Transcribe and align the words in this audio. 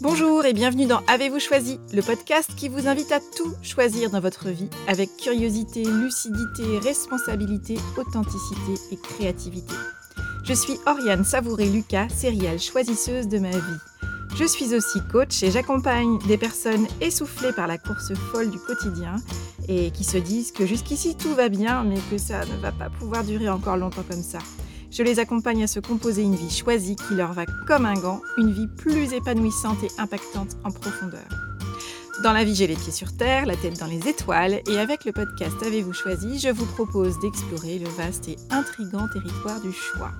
Bonjour 0.00 0.44
et 0.44 0.52
bienvenue 0.52 0.86
dans 0.86 1.02
Avez-vous 1.06 1.40
choisi, 1.40 1.80
le 1.92 2.02
podcast 2.02 2.50
qui 2.56 2.68
vous 2.68 2.86
invite 2.86 3.10
à 3.12 3.18
tout 3.18 3.54
choisir 3.62 4.10
dans 4.10 4.20
votre 4.20 4.48
vie 4.48 4.70
avec 4.86 5.16
curiosité, 5.16 5.84
lucidité, 5.84 6.78
responsabilité, 6.78 7.76
authenticité 7.96 8.74
et 8.92 8.96
créativité. 8.96 9.74
Je 10.44 10.54
suis 10.54 10.74
Oriane 10.86 11.24
Savouré-Lucas, 11.24 12.08
céréale 12.08 12.60
choisisseuse 12.60 13.28
de 13.28 13.38
ma 13.38 13.50
vie. 13.50 13.78
Je 14.36 14.44
suis 14.44 14.74
aussi 14.74 15.00
coach 15.10 15.42
et 15.42 15.50
j'accompagne 15.50 16.18
des 16.28 16.38
personnes 16.38 16.86
essoufflées 17.00 17.52
par 17.52 17.66
la 17.66 17.78
course 17.78 18.14
folle 18.14 18.50
du 18.50 18.58
quotidien 18.58 19.16
et 19.68 19.90
qui 19.90 20.04
se 20.04 20.18
disent 20.18 20.52
que 20.52 20.66
jusqu'ici 20.66 21.16
tout 21.16 21.34
va 21.34 21.48
bien 21.48 21.82
mais 21.82 21.98
que 22.10 22.18
ça 22.18 22.44
ne 22.44 22.60
va 22.62 22.70
pas 22.70 22.90
pouvoir 22.90 23.24
durer 23.24 23.48
encore 23.48 23.76
longtemps 23.76 24.04
comme 24.08 24.22
ça. 24.22 24.38
Je 24.90 25.02
les 25.02 25.18
accompagne 25.18 25.62
à 25.62 25.66
se 25.66 25.80
composer 25.80 26.22
une 26.22 26.34
vie 26.34 26.50
choisie 26.50 26.96
qui 26.96 27.14
leur 27.14 27.32
va 27.34 27.44
comme 27.66 27.84
un 27.84 27.94
gant, 27.94 28.22
une 28.38 28.52
vie 28.52 28.66
plus 28.66 29.12
épanouissante 29.12 29.82
et 29.84 29.90
impactante 30.00 30.56
en 30.64 30.70
profondeur. 30.70 31.28
Dans 32.22 32.32
la 32.32 32.42
vie, 32.42 32.54
j'ai 32.54 32.66
les 32.66 32.74
pieds 32.74 32.90
sur 32.90 33.16
terre, 33.16 33.46
la 33.46 33.54
tête 33.54 33.78
dans 33.78 33.86
les 33.86 34.08
étoiles, 34.08 34.60
et 34.66 34.78
avec 34.78 35.04
le 35.04 35.12
podcast 35.12 35.62
Avez-vous 35.62 35.92
choisi, 35.92 36.38
je 36.38 36.48
vous 36.48 36.66
propose 36.66 37.20
d'explorer 37.20 37.78
le 37.78 37.88
vaste 37.88 38.28
et 38.28 38.36
intrigant 38.50 39.06
territoire 39.08 39.60
du 39.60 39.72
choix. 39.72 40.10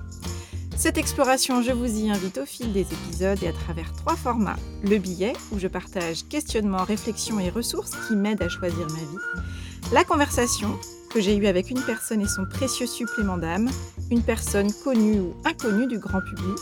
Cette 0.77 0.97
exploration, 0.97 1.61
je 1.61 1.71
vous 1.71 1.99
y 1.99 2.09
invite 2.09 2.37
au 2.37 2.45
fil 2.45 2.71
des 2.71 2.81
épisodes 2.81 3.43
et 3.43 3.49
à 3.49 3.53
travers 3.53 3.91
trois 3.91 4.15
formats. 4.15 4.55
Le 4.83 4.97
billet, 4.97 5.33
où 5.51 5.59
je 5.59 5.67
partage 5.67 6.25
questionnements, 6.29 6.85
réflexions 6.85 7.39
et 7.39 7.49
ressources 7.49 7.91
qui 8.07 8.15
m'aident 8.15 8.43
à 8.43 8.49
choisir 8.49 8.87
ma 8.87 8.99
vie. 8.99 9.91
La 9.91 10.05
conversation, 10.05 10.79
que 11.09 11.19
j'ai 11.19 11.35
eue 11.35 11.47
avec 11.47 11.69
une 11.69 11.81
personne 11.81 12.21
et 12.21 12.27
son 12.27 12.45
précieux 12.45 12.87
supplément 12.87 13.37
d'âme, 13.37 13.69
une 14.11 14.23
personne 14.23 14.71
connue 14.83 15.19
ou 15.19 15.33
inconnue 15.45 15.87
du 15.87 15.99
grand 15.99 16.21
public, 16.21 16.59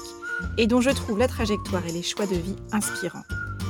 et 0.57 0.67
dont 0.67 0.81
je 0.81 0.89
trouve 0.89 1.17
la 1.17 1.27
trajectoire 1.27 1.85
et 1.85 1.91
les 1.91 2.03
choix 2.03 2.25
de 2.25 2.35
vie 2.35 2.55
inspirants. 2.71 3.23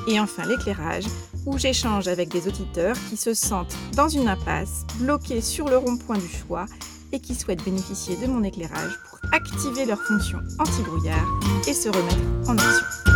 Et 0.07 0.19
enfin 0.19 0.45
l'éclairage, 0.45 1.05
où 1.45 1.57
j'échange 1.57 2.07
avec 2.07 2.29
des 2.29 2.47
auditeurs 2.47 2.95
qui 3.09 3.17
se 3.17 3.33
sentent 3.33 3.75
dans 3.95 4.09
une 4.09 4.27
impasse, 4.27 4.85
bloqués 4.99 5.41
sur 5.41 5.69
le 5.69 5.77
rond-point 5.77 6.17
du 6.17 6.27
choix 6.27 6.65
et 7.11 7.19
qui 7.19 7.35
souhaitent 7.35 7.63
bénéficier 7.63 8.15
de 8.17 8.27
mon 8.27 8.43
éclairage 8.43 8.99
pour 9.09 9.19
activer 9.31 9.85
leur 9.85 10.01
fonction 10.01 10.39
anti-brouillard 10.59 11.27
et 11.67 11.73
se 11.73 11.89
remettre 11.89 12.49
en 12.49 12.57
action. 12.57 13.06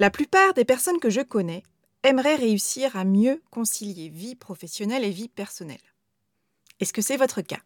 La 0.00 0.10
plupart 0.10 0.54
des 0.54 0.64
personnes 0.64 1.00
que 1.00 1.10
je 1.10 1.20
connais 1.20 1.64
aimeraient 2.04 2.36
réussir 2.36 2.94
à 2.96 3.04
mieux 3.04 3.42
concilier 3.50 4.08
vie 4.08 4.36
professionnelle 4.36 5.02
et 5.02 5.10
vie 5.10 5.28
personnelle. 5.28 5.76
Est-ce 6.78 6.92
que 6.92 7.02
c'est 7.02 7.16
votre 7.16 7.40
cas? 7.40 7.58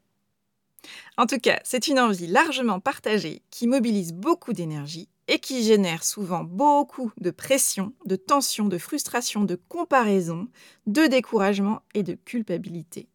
En 1.18 1.26
tout 1.26 1.38
cas, 1.38 1.60
c'est 1.62 1.88
une 1.88 2.00
envie 2.00 2.26
largement 2.26 2.80
partagée 2.80 3.42
qui 3.50 3.66
mobilise 3.66 4.14
beaucoup 4.14 4.54
d'énergie 4.54 5.10
et 5.28 5.38
qui 5.38 5.62
génère 5.62 6.04
souvent 6.04 6.42
beaucoup 6.42 7.12
de 7.20 7.30
pression, 7.30 7.92
de 8.06 8.16
tension, 8.16 8.66
de 8.66 8.78
frustration, 8.78 9.44
de 9.44 9.60
comparaison, 9.68 10.48
de 10.86 11.06
découragement 11.06 11.82
et 11.94 12.02
de 12.02 12.14
culpabilité. 12.14 13.08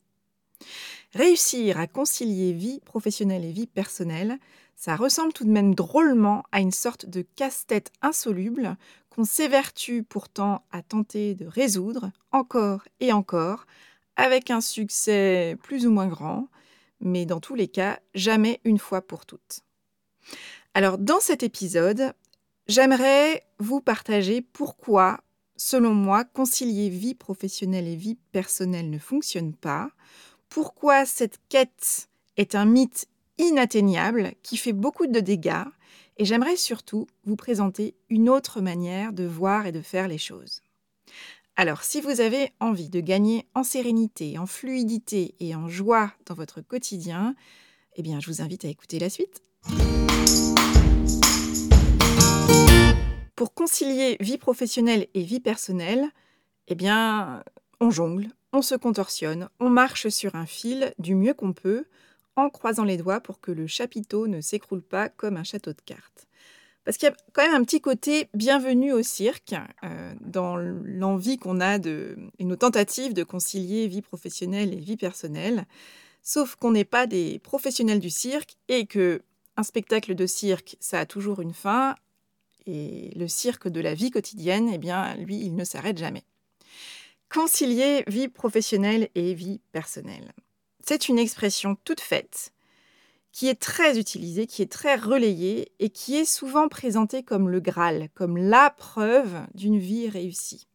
Réussir 1.14 1.80
à 1.80 1.88
concilier 1.88 2.54
vie 2.54 2.80
professionnelle 2.82 3.46
et 3.46 3.52
vie 3.52 3.68
personnelle, 3.68 4.38
ça 4.76 4.96
ressemble 4.96 5.34
tout 5.34 5.44
de 5.44 5.50
même 5.50 5.74
drôlement 5.74 6.44
à 6.52 6.60
une 6.60 6.72
sorte 6.72 7.08
de 7.08 7.26
casse-tête 7.36 7.92
insoluble 8.04 8.78
s'évertue 9.24 10.04
pourtant 10.04 10.64
à 10.72 10.82
tenter 10.82 11.36
de 11.36 11.46
résoudre 11.46 12.12
encore 12.32 12.84
et 13.00 13.12
encore, 13.14 13.66
avec 14.16 14.52
un 14.52 14.62
succès 14.62 15.58
plus 15.64 15.86
ou 15.88 15.92
moins 15.92 16.08
grand, 16.08 16.48
mais 17.00 17.26
dans 17.26 17.40
tous 17.40 17.56
les 17.56 17.68
cas, 17.68 18.00
jamais 18.16 18.60
une 18.64 18.80
fois 18.80 19.02
pour 19.02 19.26
toutes. 19.26 19.62
Alors 20.74 20.98
dans 20.98 21.20
cet 21.20 21.44
épisode, 21.44 22.14
j'aimerais 22.68 23.44
vous 23.60 23.82
partager 23.82 24.42
pourquoi, 24.42 25.22
selon 25.56 25.94
moi, 25.94 26.24
concilier 26.24 26.90
vie 26.90 27.16
professionnelle 27.16 27.88
et 27.88 27.96
vie 27.96 28.18
personnelle 28.32 28.90
ne 28.90 29.00
fonctionne 29.00 29.54
pas, 29.54 29.90
pourquoi 30.50 31.06
cette 31.06 31.40
quête 31.50 32.10
est 32.38 32.56
un 32.56 32.66
mythe 32.66 33.08
inatteignable 33.38 34.34
qui 34.44 34.58
fait 34.58 34.74
beaucoup 34.74 35.08
de 35.08 35.20
dégâts, 35.20 35.66
et 36.18 36.26
j'aimerais 36.26 36.56
surtout 36.56 37.08
vous 37.26 37.36
présenter 37.36 37.96
une 38.10 38.30
autre 38.30 38.62
manière 38.62 39.14
de 39.14 39.26
voir 39.26 39.68
et 39.68 39.72
de 39.72 39.82
faire 39.82 40.08
les 40.08 40.18
choses. 40.18 40.62
Alors, 41.56 41.84
si 41.84 42.02
vous 42.02 42.22
avez 42.22 42.52
envie 42.60 42.90
de 42.90 43.00
gagner 43.00 43.48
en 43.56 43.64
sérénité, 43.64 44.38
en 44.38 44.46
fluidité 44.46 45.36
et 45.40 45.56
en 45.56 45.68
joie 45.68 46.14
dans 46.26 46.36
votre 46.36 46.62
quotidien, 46.62 47.36
eh 47.96 48.04
bien, 48.04 48.20
je 48.20 48.28
vous 48.28 48.42
invite 48.42 48.66
à 48.66 48.68
écouter 48.68 49.00
la 49.00 49.10
suite. 49.10 49.42
Pour 53.36 53.54
concilier 53.54 54.18
vie 54.20 54.38
professionnelle 54.38 55.08
et 55.14 55.24
vie 55.24 55.40
personnelle, 55.40 56.08
eh 56.68 56.76
bien, 56.76 57.44
on 57.80 57.90
jongle, 57.90 58.28
on 58.54 58.62
se 58.62 58.76
contorsionne, 58.76 59.50
on 59.60 59.70
marche 59.70 60.10
sur 60.10 60.36
un 60.36 60.46
fil 60.46 60.94
du 61.00 61.16
mieux 61.16 61.34
qu'on 61.34 61.54
peut, 61.54 61.86
en 62.38 62.50
croisant 62.50 62.86
les 62.86 62.96
doigts 62.96 63.20
pour 63.20 63.42
que 63.42 63.52
le 63.52 63.68
chapiteau 63.68 64.28
ne 64.28 64.40
s'écroule 64.40 64.82
pas 64.82 65.10
comme 65.10 65.36
un 65.36 65.44
château 65.44 65.74
de 65.74 65.82
cartes. 65.86 66.28
Parce 66.86 66.98
qu'il 66.98 67.10
y 67.10 67.12
a 67.12 67.16
quand 67.34 67.42
même 67.42 67.60
un 67.62 67.66
petit 67.66 67.82
côté 67.82 68.30
bienvenu 68.34 68.94
au 68.94 69.04
cirque, 69.04 69.56
euh, 69.84 70.14
dans 70.22 70.56
l'envie 70.56 71.38
qu'on 71.38 71.60
a 71.60 71.80
de, 71.80 72.16
et 72.40 72.46
nos 72.46 72.56
tentatives 72.56 73.14
de 73.14 73.24
concilier 73.24 73.88
vie 73.90 74.02
professionnelle 74.02 74.74
et 74.74 74.80
vie 74.80 74.96
personnelle. 74.96 75.66
Sauf 76.22 76.56
qu'on 76.56 76.72
n'est 76.72 76.86
pas 76.86 77.06
des 77.06 77.40
professionnels 77.40 78.00
du 78.00 78.10
cirque 78.10 78.56
et 78.70 78.86
que 78.86 79.22
un 79.58 79.64
spectacle 79.64 80.16
de 80.16 80.26
cirque, 80.26 80.78
ça 80.80 81.00
a 81.00 81.06
toujours 81.06 81.42
une 81.42 81.54
fin, 81.54 81.96
et 82.68 83.12
le 83.16 83.28
cirque 83.28 83.68
de 83.68 83.82
la 83.82 83.94
vie 83.94 84.12
quotidienne, 84.12 84.70
eh 84.72 84.78
bien, 84.78 85.16
lui, 85.16 85.38
il 85.38 85.56
ne 85.56 85.64
s'arrête 85.64 85.98
jamais. 85.98 86.24
Concilier 87.30 88.04
vie 88.08 88.28
professionnelle 88.28 89.10
et 89.16 89.34
vie 89.34 89.60
personnelle. 89.72 90.32
C'est 90.88 91.10
une 91.10 91.20
expression 91.20 91.76
toute 91.84 92.00
faite 92.00 92.54
qui 93.34 93.50
est 93.50 93.60
très 93.60 94.00
utilisée, 94.00 94.48
qui 94.48 94.62
est 94.62 94.72
très 94.72 94.96
relayée 94.96 95.74
et 95.80 95.90
qui 95.90 96.16
est 96.16 96.24
souvent 96.24 96.70
présentée 96.70 97.24
comme 97.24 97.50
le 97.50 97.60
Graal, 97.60 98.08
comme 98.16 98.38
la 98.38 98.70
preuve 98.70 99.36
d'une 99.54 99.78
vie 99.78 100.08
réussie. 100.08 100.66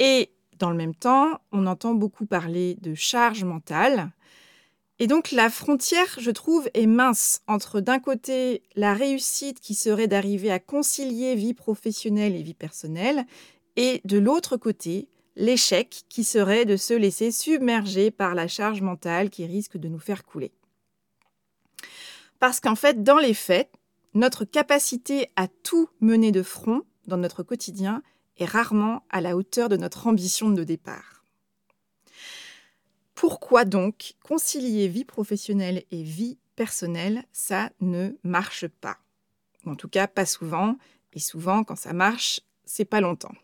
Et 0.00 0.32
dans 0.58 0.70
le 0.70 0.76
même 0.76 0.94
temps, 0.96 1.38
on 1.52 1.68
entend 1.68 1.94
beaucoup 1.94 2.26
parler 2.26 2.78
de 2.82 2.96
charge 2.96 3.44
mentale, 3.44 4.10
et 4.98 5.06
donc 5.06 5.30
la 5.30 5.50
frontière, 5.50 6.18
je 6.18 6.32
trouve, 6.32 6.68
est 6.74 6.86
mince 6.86 7.40
entre 7.46 7.78
d'un 7.78 8.00
côté 8.00 8.64
la 8.74 8.92
réussite 8.92 9.60
qui 9.60 9.76
serait 9.76 10.08
d'arriver 10.08 10.50
à 10.50 10.58
concilier 10.58 11.36
vie 11.36 11.54
professionnelle 11.54 12.34
et 12.34 12.42
vie 12.42 12.54
personnelle, 12.54 13.24
et 13.76 14.00
de 14.04 14.18
l'autre 14.18 14.56
côté 14.56 15.08
l'échec 15.38 16.04
qui 16.08 16.24
serait 16.24 16.66
de 16.66 16.76
se 16.76 16.92
laisser 16.92 17.30
submerger 17.30 18.10
par 18.10 18.34
la 18.34 18.48
charge 18.48 18.82
mentale 18.82 19.30
qui 19.30 19.46
risque 19.46 19.78
de 19.78 19.88
nous 19.88 20.00
faire 20.00 20.24
couler. 20.24 20.52
Parce 22.40 22.60
qu'en 22.60 22.74
fait, 22.74 23.02
dans 23.02 23.18
les 23.18 23.34
faits, 23.34 23.70
notre 24.14 24.44
capacité 24.44 25.30
à 25.36 25.46
tout 25.48 25.88
mener 26.00 26.32
de 26.32 26.42
front 26.42 26.82
dans 27.06 27.16
notre 27.16 27.42
quotidien 27.42 28.02
est 28.36 28.44
rarement 28.44 29.04
à 29.10 29.20
la 29.20 29.36
hauteur 29.36 29.68
de 29.68 29.76
notre 29.76 30.08
ambition 30.08 30.50
de 30.50 30.64
départ. 30.64 31.24
Pourquoi 33.14 33.64
donc 33.64 34.14
concilier 34.22 34.88
vie 34.88 35.04
professionnelle 35.04 35.84
et 35.90 36.02
vie 36.02 36.38
personnelle, 36.56 37.24
ça 37.32 37.70
ne 37.80 38.10
marche 38.22 38.66
pas? 38.66 38.98
En 39.66 39.76
tout 39.76 39.88
cas, 39.88 40.06
pas 40.06 40.26
souvent. 40.26 40.76
Et 41.12 41.20
souvent, 41.20 41.64
quand 41.64 41.76
ça 41.76 41.92
marche, 41.92 42.40
c'est 42.64 42.84
pas 42.84 43.00
longtemps. 43.00 43.34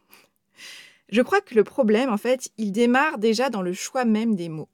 Je 1.09 1.23
crois 1.23 1.41
que 1.41 1.55
le 1.55 1.65
problème, 1.65 2.11
en 2.11 2.17
fait, 2.17 2.51
il 2.57 2.73
démarre 2.73 3.19
déjà 3.19 3.51
dans 3.51 3.63
le 3.63 3.73
choix 3.73 4.05
même 4.05 4.35
des 4.35 4.49
mots. 4.49 4.69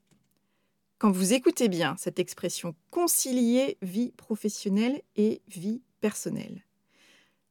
Quand 0.97 1.11
vous 1.11 1.33
écoutez 1.33 1.67
bien 1.67 1.95
cette 1.97 2.19
expression 2.19 2.75
concilier 2.89 3.77
vie 3.81 4.11
professionnelle 4.11 5.01
et 5.15 5.41
vie 5.47 5.81
personnelle, 5.99 6.63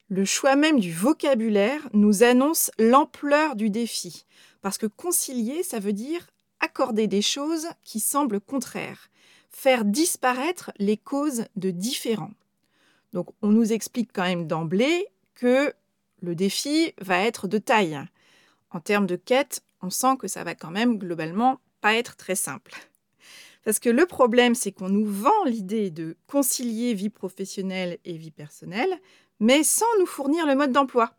le 0.09 0.25
choix 0.25 0.56
même 0.56 0.81
du 0.81 0.93
vocabulaire 0.93 1.88
nous 1.93 2.23
annonce 2.23 2.71
l'ampleur 2.79 3.55
du 3.55 3.71
défi. 3.71 4.27
Parce 4.61 4.77
que 4.77 4.87
concilier, 4.87 5.62
ça 5.62 5.79
veut 5.79 5.93
dire 5.93 6.27
accorder 6.59 7.06
des 7.06 7.23
choses 7.23 7.69
qui 7.82 8.00
semblent 8.00 8.41
contraires, 8.41 9.09
faire 9.50 9.85
disparaître 9.85 10.73
les 10.79 10.97
causes 10.97 11.44
de 11.56 11.71
différents. 11.71 12.32
Donc 13.12 13.29
on 13.43 13.49
nous 13.49 13.73
explique 13.73 14.11
quand 14.12 14.25
même 14.25 14.47
d'emblée 14.47 15.06
que 15.35 15.73
le 16.21 16.35
défi 16.35 16.93
va 17.00 17.23
être 17.23 17.49
de 17.49 17.59
taille. 17.59 17.99
En 18.70 18.81
termes 18.81 19.06
de 19.06 19.17
quête, 19.17 19.62
on 19.82 19.90
sent 19.90 20.17
que 20.19 20.28
ça 20.28 20.44
va 20.44 20.55
quand 20.55 20.70
même 20.70 20.99
globalement 20.99 21.61
pas 21.81 21.94
être 21.94 22.17
très 22.17 22.34
simple. 22.34 22.72
Parce 23.64 23.78
que 23.78 23.90
le 23.90 24.06
problème, 24.06 24.55
c'est 24.55 24.72
qu'on 24.72 24.88
nous 24.88 25.06
vend 25.06 25.44
l'idée 25.44 25.90
de 25.90 26.17
concilier 26.26 26.94
vie 26.94 27.11
professionnelle 27.11 27.99
et 28.05 28.17
vie 28.17 28.31
personnelle, 28.31 29.00
mais 29.38 29.64
sans 29.64 29.87
nous 29.99 30.06
fournir 30.06 30.46
le 30.46 30.55
mode 30.55 30.72
d'emploi. 30.72 31.14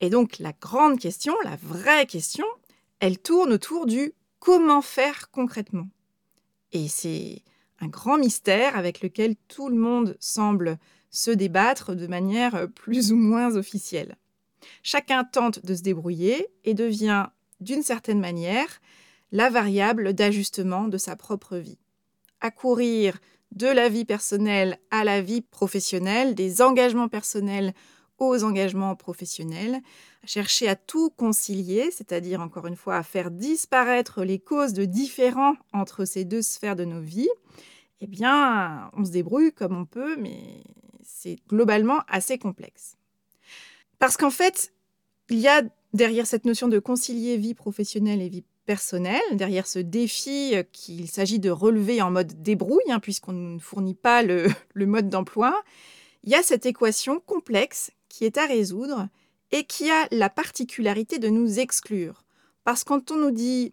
Et 0.00 0.10
donc 0.10 0.38
la 0.38 0.52
grande 0.52 0.98
question, 0.98 1.34
la 1.44 1.56
vraie 1.56 2.06
question, 2.06 2.46
elle 3.00 3.18
tourne 3.18 3.52
autour 3.52 3.86
du 3.86 4.12
comment 4.38 4.82
faire 4.82 5.30
concrètement. 5.30 5.88
Et 6.72 6.88
c'est 6.88 7.42
un 7.80 7.88
grand 7.88 8.18
mystère 8.18 8.76
avec 8.76 9.00
lequel 9.00 9.36
tout 9.48 9.68
le 9.68 9.76
monde 9.76 10.16
semble 10.20 10.78
se 11.10 11.30
débattre 11.30 11.94
de 11.94 12.06
manière 12.06 12.68
plus 12.74 13.12
ou 13.12 13.16
moins 13.16 13.56
officielle. 13.56 14.16
Chacun 14.82 15.24
tente 15.24 15.64
de 15.64 15.74
se 15.74 15.82
débrouiller 15.82 16.46
et 16.64 16.74
devient, 16.74 17.26
d'une 17.60 17.82
certaine 17.82 18.20
manière, 18.20 18.80
la 19.32 19.50
variable 19.50 20.14
d'ajustement 20.14 20.88
de 20.88 20.98
sa 20.98 21.16
propre 21.16 21.56
vie. 21.56 21.78
Accourir 22.40 23.18
de 23.52 23.66
la 23.66 23.88
vie 23.88 24.04
personnelle 24.04 24.78
à 24.90 25.04
la 25.04 25.20
vie 25.20 25.40
professionnelle, 25.40 26.34
des 26.34 26.62
engagements 26.62 27.08
personnels 27.08 27.74
aux 28.18 28.42
engagements 28.42 28.96
professionnels, 28.96 29.80
chercher 30.24 30.68
à 30.68 30.76
tout 30.76 31.10
concilier, 31.10 31.90
c'est-à-dire 31.90 32.40
encore 32.40 32.66
une 32.66 32.76
fois 32.76 32.96
à 32.96 33.02
faire 33.02 33.30
disparaître 33.30 34.24
les 34.24 34.38
causes 34.38 34.72
de 34.72 34.84
différends 34.84 35.54
entre 35.72 36.04
ces 36.04 36.24
deux 36.24 36.42
sphères 36.42 36.76
de 36.76 36.84
nos 36.84 37.00
vies, 37.00 37.30
eh 38.00 38.06
bien, 38.06 38.90
on 38.94 39.04
se 39.04 39.10
débrouille 39.10 39.52
comme 39.52 39.76
on 39.76 39.84
peut, 39.84 40.16
mais 40.16 40.62
c'est 41.02 41.38
globalement 41.48 42.00
assez 42.08 42.38
complexe. 42.38 42.97
Parce 43.98 44.16
qu'en 44.16 44.30
fait, 44.30 44.72
il 45.30 45.38
y 45.38 45.48
a 45.48 45.62
derrière 45.92 46.26
cette 46.26 46.44
notion 46.44 46.68
de 46.68 46.78
concilier 46.78 47.36
vie 47.36 47.54
professionnelle 47.54 48.22
et 48.22 48.28
vie 48.28 48.44
personnelle, 48.66 49.22
derrière 49.32 49.66
ce 49.66 49.78
défi 49.78 50.54
qu'il 50.72 51.08
s'agit 51.10 51.38
de 51.38 51.50
relever 51.50 52.02
en 52.02 52.10
mode 52.10 52.42
débrouille, 52.42 52.90
hein, 52.90 53.00
puisqu'on 53.00 53.32
ne 53.32 53.58
fournit 53.58 53.94
pas 53.94 54.22
le, 54.22 54.46
le 54.74 54.86
mode 54.86 55.08
d'emploi, 55.08 55.62
il 56.24 56.30
y 56.30 56.34
a 56.34 56.42
cette 56.42 56.66
équation 56.66 57.20
complexe 57.20 57.90
qui 58.08 58.24
est 58.24 58.38
à 58.38 58.46
résoudre 58.46 59.08
et 59.50 59.64
qui 59.64 59.90
a 59.90 60.06
la 60.10 60.28
particularité 60.28 61.18
de 61.18 61.28
nous 61.28 61.58
exclure. 61.58 62.24
Parce 62.64 62.84
que 62.84 62.88
quand 62.88 63.10
on 63.10 63.16
nous 63.16 63.30
dit 63.30 63.72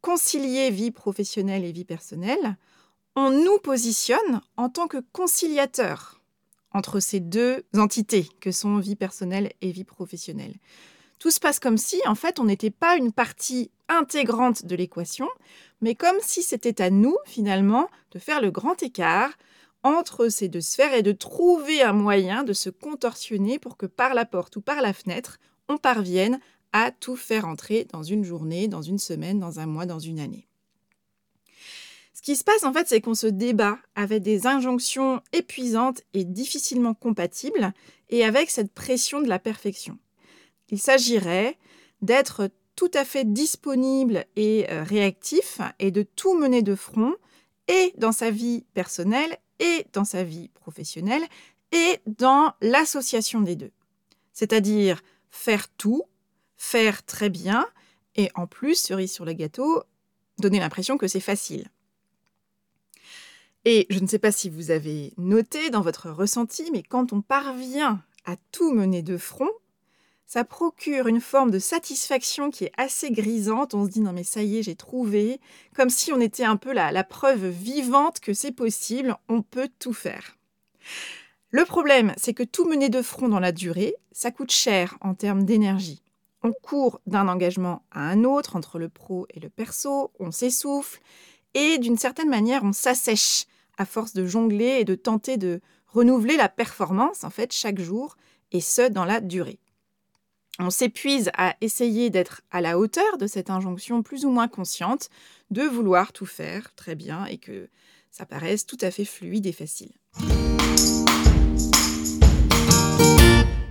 concilier 0.00 0.70
vie 0.70 0.92
professionnelle 0.92 1.64
et 1.64 1.72
vie 1.72 1.84
personnelle, 1.84 2.56
on 3.16 3.30
nous 3.30 3.58
positionne 3.58 4.40
en 4.56 4.68
tant 4.68 4.86
que 4.86 5.02
conciliateur 5.12 6.17
entre 6.72 7.00
ces 7.00 7.20
deux 7.20 7.64
entités 7.76 8.28
que 8.40 8.52
sont 8.52 8.78
vie 8.78 8.96
personnelle 8.96 9.52
et 9.60 9.72
vie 9.72 9.84
professionnelle. 9.84 10.54
Tout 11.18 11.30
se 11.30 11.40
passe 11.40 11.58
comme 11.58 11.78
si, 11.78 12.00
en 12.06 12.14
fait, 12.14 12.38
on 12.38 12.44
n'était 12.44 12.70
pas 12.70 12.96
une 12.96 13.12
partie 13.12 13.70
intégrante 13.88 14.66
de 14.66 14.76
l'équation, 14.76 15.28
mais 15.80 15.94
comme 15.94 16.18
si 16.20 16.42
c'était 16.42 16.80
à 16.80 16.90
nous, 16.90 17.16
finalement, 17.26 17.88
de 18.12 18.18
faire 18.18 18.40
le 18.40 18.50
grand 18.50 18.82
écart 18.82 19.32
entre 19.82 20.28
ces 20.28 20.48
deux 20.48 20.60
sphères 20.60 20.94
et 20.94 21.02
de 21.02 21.12
trouver 21.12 21.82
un 21.82 21.92
moyen 21.92 22.44
de 22.44 22.52
se 22.52 22.70
contorsionner 22.70 23.58
pour 23.58 23.76
que 23.76 23.86
par 23.86 24.14
la 24.14 24.24
porte 24.24 24.56
ou 24.56 24.60
par 24.60 24.82
la 24.82 24.92
fenêtre, 24.92 25.38
on 25.68 25.76
parvienne 25.76 26.40
à 26.72 26.90
tout 26.90 27.16
faire 27.16 27.46
entrer 27.46 27.86
dans 27.92 28.02
une 28.02 28.24
journée, 28.24 28.68
dans 28.68 28.82
une 28.82 28.98
semaine, 28.98 29.38
dans 29.38 29.60
un 29.60 29.66
mois, 29.66 29.86
dans 29.86 29.98
une 29.98 30.20
année. 30.20 30.47
Ce 32.18 32.22
qui 32.22 32.34
se 32.34 32.42
passe 32.42 32.64
en 32.64 32.72
fait, 32.72 32.88
c'est 32.88 33.00
qu'on 33.00 33.14
se 33.14 33.28
débat 33.28 33.78
avec 33.94 34.24
des 34.24 34.48
injonctions 34.48 35.22
épuisantes 35.32 36.02
et 36.14 36.24
difficilement 36.24 36.92
compatibles 36.92 37.72
et 38.08 38.24
avec 38.24 38.50
cette 38.50 38.72
pression 38.72 39.20
de 39.20 39.28
la 39.28 39.38
perfection. 39.38 39.98
Il 40.68 40.80
s'agirait 40.80 41.56
d'être 42.02 42.50
tout 42.74 42.90
à 42.92 43.04
fait 43.04 43.24
disponible 43.24 44.26
et 44.34 44.66
euh, 44.68 44.82
réactif 44.82 45.60
et 45.78 45.92
de 45.92 46.02
tout 46.02 46.36
mener 46.36 46.60
de 46.60 46.74
front 46.74 47.14
et 47.68 47.94
dans 47.98 48.10
sa 48.10 48.32
vie 48.32 48.64
personnelle 48.74 49.38
et 49.60 49.86
dans 49.92 50.04
sa 50.04 50.24
vie 50.24 50.48
professionnelle 50.48 51.22
et 51.70 52.00
dans 52.18 52.52
l'association 52.60 53.42
des 53.42 53.54
deux. 53.54 53.70
C'est-à-dire 54.32 55.02
faire 55.30 55.68
tout, 55.68 56.02
faire 56.56 57.04
très 57.04 57.28
bien 57.28 57.64
et 58.16 58.28
en 58.34 58.48
plus, 58.48 58.74
cerise 58.74 59.12
sur 59.12 59.24
le 59.24 59.34
gâteau, 59.34 59.84
donner 60.40 60.58
l'impression 60.58 60.98
que 60.98 61.06
c'est 61.06 61.20
facile. 61.20 61.70
Et 63.64 63.86
je 63.90 63.98
ne 63.98 64.06
sais 64.06 64.18
pas 64.18 64.32
si 64.32 64.48
vous 64.48 64.70
avez 64.70 65.12
noté 65.16 65.70
dans 65.70 65.80
votre 65.80 66.10
ressenti, 66.10 66.70
mais 66.72 66.82
quand 66.82 67.12
on 67.12 67.20
parvient 67.20 68.02
à 68.24 68.36
tout 68.52 68.72
mener 68.72 69.02
de 69.02 69.16
front, 69.16 69.50
ça 70.26 70.44
procure 70.44 71.06
une 71.06 71.22
forme 71.22 71.50
de 71.50 71.58
satisfaction 71.58 72.50
qui 72.50 72.64
est 72.64 72.72
assez 72.76 73.10
grisante. 73.10 73.74
On 73.74 73.86
se 73.86 73.90
dit 73.90 74.00
non 74.00 74.12
mais 74.12 74.24
ça 74.24 74.42
y 74.42 74.58
est, 74.58 74.62
j'ai 74.62 74.76
trouvé, 74.76 75.40
comme 75.74 75.88
si 75.88 76.12
on 76.12 76.20
était 76.20 76.44
un 76.44 76.56
peu 76.56 76.72
la, 76.72 76.92
la 76.92 77.02
preuve 77.02 77.46
vivante 77.46 78.20
que 78.20 78.34
c'est 78.34 78.52
possible, 78.52 79.16
on 79.28 79.42
peut 79.42 79.70
tout 79.78 79.94
faire. 79.94 80.36
Le 81.50 81.64
problème, 81.64 82.12
c'est 82.18 82.34
que 82.34 82.42
tout 82.42 82.68
mener 82.68 82.90
de 82.90 83.00
front 83.00 83.28
dans 83.28 83.40
la 83.40 83.52
durée, 83.52 83.94
ça 84.12 84.30
coûte 84.30 84.52
cher 84.52 84.98
en 85.00 85.14
termes 85.14 85.44
d'énergie. 85.44 86.02
On 86.42 86.52
court 86.52 87.00
d'un 87.06 87.26
engagement 87.26 87.82
à 87.90 88.02
un 88.02 88.22
autre 88.24 88.54
entre 88.54 88.78
le 88.78 88.90
pro 88.90 89.26
et 89.30 89.40
le 89.40 89.48
perso, 89.48 90.12
on 90.20 90.30
s'essouffle 90.30 91.00
et 91.54 91.78
d'une 91.78 91.98
certaine 91.98 92.28
manière, 92.28 92.64
on 92.64 92.72
s'assèche 92.72 93.46
à 93.76 93.84
force 93.84 94.12
de 94.12 94.26
jongler 94.26 94.78
et 94.80 94.84
de 94.84 94.94
tenter 94.94 95.36
de 95.36 95.60
renouveler 95.86 96.36
la 96.36 96.48
performance 96.48 97.24
en 97.24 97.30
fait 97.30 97.52
chaque 97.52 97.80
jour 97.80 98.16
et 98.52 98.60
ce 98.60 98.88
dans 98.88 99.04
la 99.04 99.20
durée 99.20 99.60
on 100.58 100.70
s'épuise 100.70 101.30
à 101.34 101.54
essayer 101.60 102.10
d'être 102.10 102.42
à 102.50 102.60
la 102.60 102.78
hauteur 102.78 103.16
de 103.18 103.26
cette 103.26 103.50
injonction 103.50 104.02
plus 104.02 104.24
ou 104.24 104.30
moins 104.30 104.48
consciente 104.48 105.08
de 105.50 105.62
vouloir 105.62 106.12
tout 106.12 106.26
faire 106.26 106.74
très 106.74 106.94
bien 106.94 107.24
et 107.26 107.38
que 107.38 107.68
ça 108.10 108.26
paraisse 108.26 108.66
tout 108.66 108.78
à 108.80 108.90
fait 108.90 109.04
fluide 109.04 109.46
et 109.46 109.52
facile. 109.52 109.92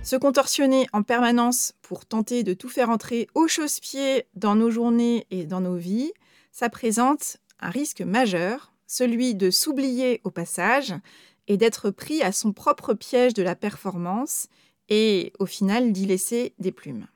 Se 0.02 0.16
contorsionner 0.16 0.86
en 0.94 1.02
permanence 1.02 1.74
pour 1.82 2.06
tenter 2.06 2.42
de 2.42 2.54
tout 2.54 2.70
faire 2.70 2.88
entrer 2.88 3.28
au 3.34 3.46
chausse-pied 3.46 4.26
dans 4.34 4.54
nos 4.54 4.70
journées 4.70 5.26
et 5.30 5.44
dans 5.44 5.60
nos 5.60 5.76
vies, 5.76 6.12
ça 6.50 6.70
présente 6.70 7.36
un 7.60 7.70
risque 7.70 8.00
majeur, 8.00 8.72
celui 8.86 9.34
de 9.34 9.50
s'oublier 9.50 10.20
au 10.24 10.30
passage 10.30 10.94
et 11.46 11.56
d'être 11.56 11.90
pris 11.90 12.22
à 12.22 12.32
son 12.32 12.52
propre 12.52 12.94
piège 12.94 13.34
de 13.34 13.42
la 13.42 13.56
performance 13.56 14.48
et 14.88 15.32
au 15.38 15.46
final 15.46 15.92
d'y 15.92 16.06
laisser 16.06 16.54
des 16.58 16.72
plumes. 16.72 17.06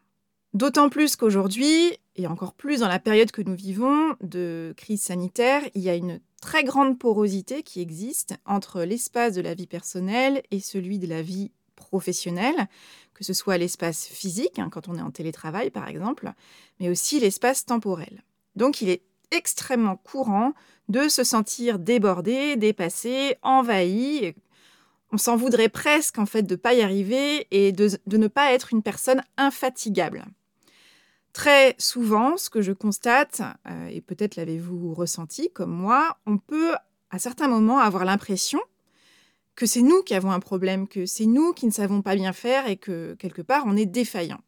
D'autant 0.54 0.90
plus 0.90 1.16
qu'aujourd'hui, 1.16 1.96
et 2.16 2.26
encore 2.26 2.52
plus 2.52 2.80
dans 2.80 2.88
la 2.88 2.98
période 2.98 3.30
que 3.30 3.40
nous 3.40 3.54
vivons 3.54 4.16
de 4.20 4.74
crise 4.76 5.00
sanitaire, 5.00 5.62
il 5.74 5.82
y 5.82 5.88
a 5.88 5.94
une 5.94 6.20
très 6.42 6.62
grande 6.64 6.98
porosité 6.98 7.62
qui 7.62 7.80
existe 7.80 8.34
entre 8.44 8.82
l'espace 8.82 9.34
de 9.34 9.40
la 9.40 9.54
vie 9.54 9.66
personnelle 9.66 10.42
et 10.50 10.60
celui 10.60 10.98
de 10.98 11.06
la 11.06 11.22
vie 11.22 11.52
professionnelle, 11.74 12.68
que 13.14 13.24
ce 13.24 13.32
soit 13.32 13.56
l'espace 13.56 14.06
physique, 14.06 14.58
hein, 14.58 14.68
quand 14.70 14.88
on 14.88 14.96
est 14.96 15.02
en 15.02 15.10
télétravail 15.10 15.70
par 15.70 15.88
exemple, 15.88 16.32
mais 16.80 16.90
aussi 16.90 17.18
l'espace 17.18 17.64
temporel. 17.64 18.22
Donc 18.56 18.82
il 18.82 18.90
est 18.90 19.02
extrêmement 19.32 19.96
courant 19.96 20.52
de 20.88 21.08
se 21.08 21.24
sentir 21.24 21.78
débordé, 21.78 22.56
dépassé, 22.56 23.36
envahi, 23.42 24.34
on 25.12 25.18
s'en 25.18 25.36
voudrait 25.36 25.68
presque 25.68 26.18
en 26.18 26.26
fait 26.26 26.42
de 26.42 26.54
ne 26.54 26.60
pas 26.60 26.74
y 26.74 26.82
arriver 26.82 27.46
et 27.50 27.72
de, 27.72 27.90
ne 28.06 28.28
pas 28.28 28.52
être 28.52 28.72
une 28.72 28.82
personne 28.82 29.22
infatigable. 29.36 30.24
Très 31.32 31.74
souvent, 31.78 32.36
ce 32.36 32.50
que 32.50 32.62
je 32.62 32.72
constate, 32.72 33.42
euh, 33.66 33.86
et 33.88 34.00
peut-être 34.00 34.36
l'avez-vous 34.36 34.94
ressenti 34.94 35.50
comme 35.50 35.72
moi, 35.72 36.18
on 36.26 36.38
peut 36.38 36.74
à 37.10 37.18
certains 37.18 37.48
moments 37.48 37.78
avoir 37.78 38.04
l'impression 38.04 38.60
que 39.54 39.66
c'est 39.66 39.82
nous 39.82 40.02
qui 40.02 40.14
avons 40.14 40.30
un 40.30 40.40
problème, 40.40 40.88
que 40.88 41.04
c'est 41.06 41.26
nous 41.26 41.52
qui 41.52 41.66
ne 41.66 41.72
savons 41.72 42.02
pas 42.02 42.14
bien 42.14 42.32
faire 42.32 42.66
et 42.66 42.76
que 42.76 43.14
quelque 43.18 43.42
part 43.42 43.64
on 43.66 43.76
est 43.76 43.86
défaillant. 43.86 44.40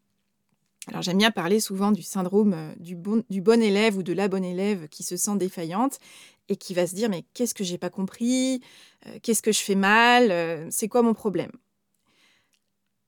Alors 0.88 1.02
j'aime 1.02 1.18
bien 1.18 1.30
parler 1.30 1.60
souvent 1.60 1.92
du 1.92 2.02
syndrome 2.02 2.52
euh, 2.54 2.74
du 2.78 2.94
bon, 2.94 3.62
élève 3.62 3.96
ou 3.96 4.02
de 4.02 4.12
la 4.12 4.28
bonne 4.28 4.44
élève 4.44 4.88
qui 4.88 5.02
se 5.02 5.16
sent 5.16 5.36
défaillante 5.36 5.98
et 6.48 6.56
qui 6.56 6.74
va 6.74 6.86
se 6.86 6.94
dire 6.94 7.08
mais 7.08 7.24
qu'est-ce 7.32 7.54
que 7.54 7.64
j'ai 7.64 7.78
pas 7.78 7.90
compris 7.90 8.60
euh, 9.06 9.18
Qu'est-ce 9.22 9.42
que 9.42 9.52
je 9.52 9.60
fais 9.60 9.76
mal 9.76 10.30
euh, 10.30 10.66
C'est 10.70 10.88
quoi 10.88 11.02
mon 11.02 11.14
problème? 11.14 11.52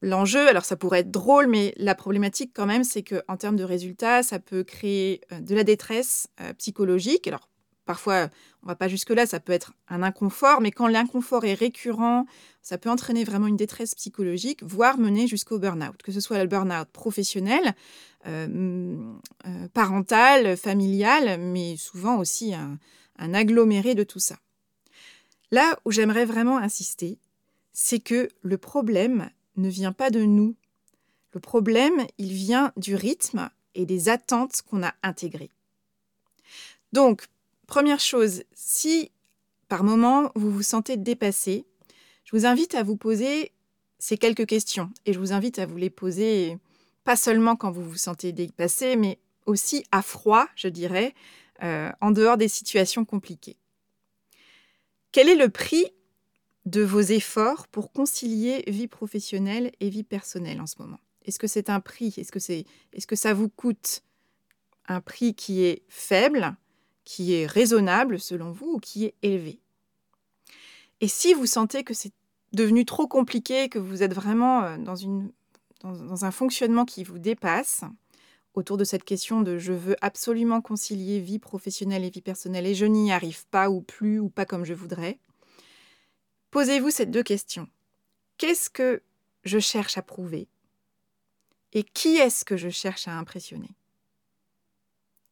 L'enjeu, 0.03 0.47
alors 0.49 0.65
ça 0.65 0.77
pourrait 0.77 1.01
être 1.01 1.11
drôle, 1.11 1.47
mais 1.47 1.73
la 1.77 1.95
problématique 1.95 2.53
quand 2.55 2.67
même, 2.67 2.85
c'est 2.85 3.03
qu'en 3.03 3.37
termes 3.37 3.57
de 3.57 3.65
résultats, 3.65 4.23
ça 4.23 4.39
peut 4.39 4.63
créer 4.63 5.23
de 5.41 5.55
la 5.55 5.65
détresse 5.65 6.29
psychologique. 6.59 7.27
Alors 7.27 7.49
Parfois, 7.87 8.29
on 8.65 8.67
va 8.67 8.75
pas 8.75 8.89
jusque-là, 8.89 9.27
ça 9.27 9.39
peut 9.39 9.53
être 9.53 9.73
un 9.89 10.03
inconfort, 10.03 10.61
mais 10.61 10.73
quand 10.73 10.89
l'inconfort 10.89 11.45
est 11.45 11.55
récurrent, 11.55 12.27
ça 12.61 12.79
peut 12.79 12.91
entraîner 12.91 13.23
vraiment 13.23 13.47
une 13.47 13.57
détresse 13.57 13.95
psychologique, 13.95 14.63
voire 14.65 14.99
mener 14.99 15.29
jusqu'au 15.29 15.61
burn-out, 15.61 16.03
que 16.03 16.11
ce 16.11 16.21
soit 16.21 16.43
le 16.43 16.49
burn-out 16.49 16.89
professionnel, 16.89 17.75
euh, 18.27 18.99
euh, 19.47 19.69
parental, 19.73 20.57
familial, 20.57 21.41
mais 21.41 21.77
souvent 21.77 22.19
aussi 22.19 22.55
un, 22.55 22.79
un 23.19 23.35
aggloméré 23.35 23.95
de 23.95 24.03
tout 24.03 24.19
ça. 24.19 24.37
Là 25.53 25.79
où 25.85 25.93
j'aimerais 25.93 26.25
vraiment 26.25 26.59
insister, 26.59 27.21
c'est 27.73 28.01
que 28.01 28.29
le 28.43 28.59
problème 28.59 29.31
ne 29.57 29.69
vient 29.69 29.93
pas 29.93 30.11
de 30.11 30.23
nous. 30.23 30.57
Le 31.33 31.41
problème, 31.41 32.05
il 32.19 32.33
vient 32.33 32.73
du 32.77 32.97
rythme 32.97 33.49
et 33.77 33.87
des 33.87 34.09
attentes 34.09 34.63
qu'on 34.63 34.83
a 34.83 34.93
intégrées. 35.05 35.51
Donc, 36.93 37.27
Première 37.67 38.01
chose, 38.01 38.43
si 38.55 39.11
par 39.69 39.83
moment 39.83 40.31
vous 40.35 40.51
vous 40.51 40.63
sentez 40.63 40.97
dépassé, 40.97 41.65
je 42.25 42.37
vous 42.37 42.47
invite 42.47 42.75
à 42.75 42.83
vous 42.83 42.97
poser 42.97 43.53
ces 43.99 44.17
quelques 44.17 44.47
questions 44.47 44.91
et 45.05 45.13
je 45.13 45.19
vous 45.19 45.33
invite 45.33 45.59
à 45.59 45.67
vous 45.67 45.77
les 45.77 45.91
poser 45.91 46.59
pas 47.05 47.17
seulement 47.17 47.57
quand 47.57 47.71
vous 47.71 47.85
vous 47.85 47.97
sentez 47.97 48.33
dépassé, 48.33 48.97
mais 48.97 49.21
aussi 49.47 49.85
à 49.93 50.03
froid, 50.03 50.47
je 50.57 50.69
dirais, 50.69 51.15
euh, 51.63 51.91
en 52.01 52.11
dehors 52.11 52.37
des 52.37 52.49
situations 52.49 53.05
compliquées. 53.05 53.57
Quel 55.13 55.29
est 55.29 55.37
le 55.37 55.49
prix 55.49 55.87
de 56.67 56.83
vos 56.83 57.01
efforts 57.01 57.69
pour 57.69 57.93
concilier 57.93 58.65
vie 58.67 58.89
professionnelle 58.89 59.73
et 59.81 59.89
vie 59.89 60.03
personnelle 60.03 60.61
en 60.61 60.67
ce 60.67 60.75
moment? 60.81 60.99
Est-ce 61.25 61.39
que 61.39 61.47
c'est 61.47 61.71
un 61.71 61.81
prix? 61.81 62.13
Est-ce 62.17 62.33
que, 62.33 62.41
c'est, 62.41 62.65
est-ce 62.93 63.07
que 63.07 63.17
ça 63.17 63.35
vous 63.35 63.49
coûte 63.49 64.03
un 64.89 65.01
prix 65.01 65.35
qui 65.35 65.65
est 65.65 65.83
faible, 65.89 66.57
qui 67.07 67.35
est 67.35 67.47
raisonnable 67.47 68.19
selon 68.19 68.51
vous 68.51 68.73
ou 68.75 68.79
qui 68.79 69.07
est 69.07 69.15
élevé. 69.23 69.61
Et 71.01 71.09
si 71.09 71.33
vous 71.33 71.47
sentez 71.47 71.85
que 71.85 71.95
c'est 71.95 72.13
devenu 72.53 72.85
trop 72.85 73.07
compliqué, 73.07 73.69
que 73.69 73.79
vous 73.79 74.03
êtes 74.03 74.13
vraiment 74.13 74.65
euh, 74.65 74.77
dans, 74.77 74.97
une, 74.97 75.31
dans, 75.81 76.25
un 76.25 76.31
fonctionnement 76.33 76.85
qui 76.85 77.05
vous 77.05 77.19
dépasse, 77.19 77.85
autour 78.55 78.77
de 78.77 78.85
cette 78.85 79.05
question 79.05 79.41
de 79.41 79.57
je 79.57 79.73
veux 79.73 79.97
absolument 80.01 80.61
concilier 80.61 81.21
vie 81.21 81.39
professionnelle 81.39 82.05
et 82.05 82.11
vie 82.11 82.23
personnelle 82.23 82.67
et 82.67 82.75
je 82.75 82.87
n'y 82.87 83.13
arrive 83.13 83.47
pas 83.49 83.71
ou 83.71 83.83
plus 83.83 84.19
ou 84.19 84.29
pas 84.29 84.45
comme 84.45 84.65
je 84.65 84.75
voudrais, 84.75 85.19
posez-vous 86.51 86.91
ces 86.91 87.07
deux 87.07 87.23
questions. 87.23 87.69
Qu'est-ce 88.37 88.69
que 88.69 89.03
je 89.45 89.59
cherche 89.61 89.97
à 89.97 90.03
prouver? 90.03 90.49
Et 91.73 91.85
qui 91.85 92.17
est-ce 92.17 92.45
que 92.45 92.57
je 92.57 92.71
cherche 92.71 93.07
à 93.07 93.17
impressionner? 93.17 93.77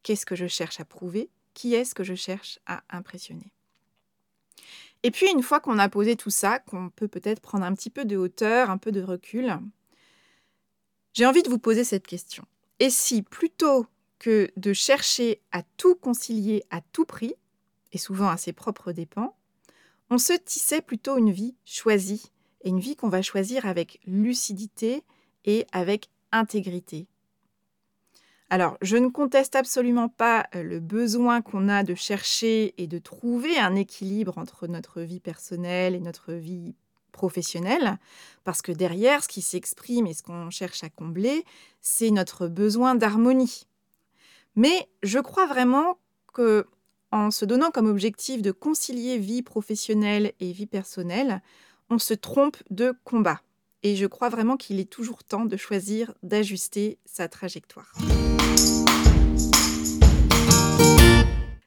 Qu'est-ce 0.02 0.26
que 0.26 0.36
je 0.36 0.46
cherche 0.46 0.78
à 0.78 0.84
prouver? 0.84 1.30
Qui 1.54 1.74
est-ce 1.74 1.94
que 1.94 2.04
je 2.04 2.14
cherche 2.14 2.58
à 2.66 2.82
impressionner 2.90 3.52
Et 5.02 5.10
puis 5.10 5.30
une 5.30 5.42
fois 5.42 5.60
qu'on 5.60 5.78
a 5.78 5.88
posé 5.88 6.16
tout 6.16 6.30
ça, 6.30 6.58
qu'on 6.58 6.90
peut 6.90 7.08
peut-être 7.08 7.40
prendre 7.40 7.64
un 7.64 7.74
petit 7.74 7.90
peu 7.90 8.04
de 8.04 8.16
hauteur, 8.16 8.70
un 8.70 8.78
peu 8.78 8.92
de 8.92 9.02
recul, 9.02 9.58
j'ai 11.12 11.26
envie 11.26 11.42
de 11.42 11.48
vous 11.48 11.58
poser 11.58 11.84
cette 11.84 12.06
question. 12.06 12.44
Et 12.80 12.90
si 12.90 13.22
plutôt 13.22 13.86
que 14.18 14.50
de 14.56 14.72
chercher 14.72 15.40
à 15.52 15.62
tout 15.76 15.94
concilier 15.94 16.64
à 16.70 16.80
tout 16.80 17.04
prix, 17.04 17.34
et 17.92 17.98
souvent 17.98 18.28
à 18.28 18.36
ses 18.36 18.52
propres 18.52 18.92
dépens, 18.92 19.36
on 20.10 20.18
se 20.18 20.32
tissait 20.32 20.82
plutôt 20.82 21.16
une 21.16 21.30
vie 21.30 21.54
choisie, 21.64 22.32
et 22.62 22.70
une 22.70 22.80
vie 22.80 22.96
qu'on 22.96 23.08
va 23.08 23.22
choisir 23.22 23.66
avec 23.66 24.00
lucidité 24.06 25.04
et 25.44 25.66
avec 25.72 26.08
intégrité. 26.32 27.06
Alors, 28.50 28.76
je 28.82 28.96
ne 28.96 29.08
conteste 29.08 29.56
absolument 29.56 30.08
pas 30.08 30.46
euh, 30.54 30.62
le 30.62 30.80
besoin 30.80 31.42
qu'on 31.42 31.68
a 31.68 31.82
de 31.82 31.94
chercher 31.94 32.74
et 32.78 32.86
de 32.86 32.98
trouver 32.98 33.58
un 33.58 33.74
équilibre 33.74 34.38
entre 34.38 34.66
notre 34.66 35.00
vie 35.00 35.20
personnelle 35.20 35.94
et 35.94 36.00
notre 36.00 36.32
vie 36.32 36.74
professionnelle, 37.10 37.98
parce 38.42 38.60
que 38.60 38.72
derrière, 38.72 39.22
ce 39.22 39.28
qui 39.28 39.40
s'exprime 39.40 40.06
et 40.06 40.14
ce 40.14 40.22
qu'on 40.22 40.50
cherche 40.50 40.84
à 40.84 40.90
combler, 40.90 41.44
c'est 41.80 42.10
notre 42.10 42.48
besoin 42.48 42.94
d'harmonie. 42.94 43.66
Mais 44.56 44.88
je 45.02 45.18
crois 45.20 45.46
vraiment 45.46 45.98
que 46.32 46.66
en 47.12 47.30
se 47.30 47.44
donnant 47.44 47.70
comme 47.70 47.86
objectif 47.86 48.42
de 48.42 48.50
concilier 48.50 49.18
vie 49.18 49.42
professionnelle 49.42 50.32
et 50.40 50.50
vie 50.50 50.66
personnelle, 50.66 51.42
on 51.88 51.98
se 51.98 52.12
trompe 52.12 52.56
de 52.70 52.92
combat. 53.04 53.40
Et 53.84 53.94
je 53.94 54.06
crois 54.06 54.30
vraiment 54.30 54.56
qu'il 54.56 54.80
est 54.80 54.90
toujours 54.90 55.22
temps 55.22 55.44
de 55.44 55.56
choisir 55.56 56.12
d'ajuster 56.22 56.98
sa 57.04 57.28
trajectoire. 57.28 57.92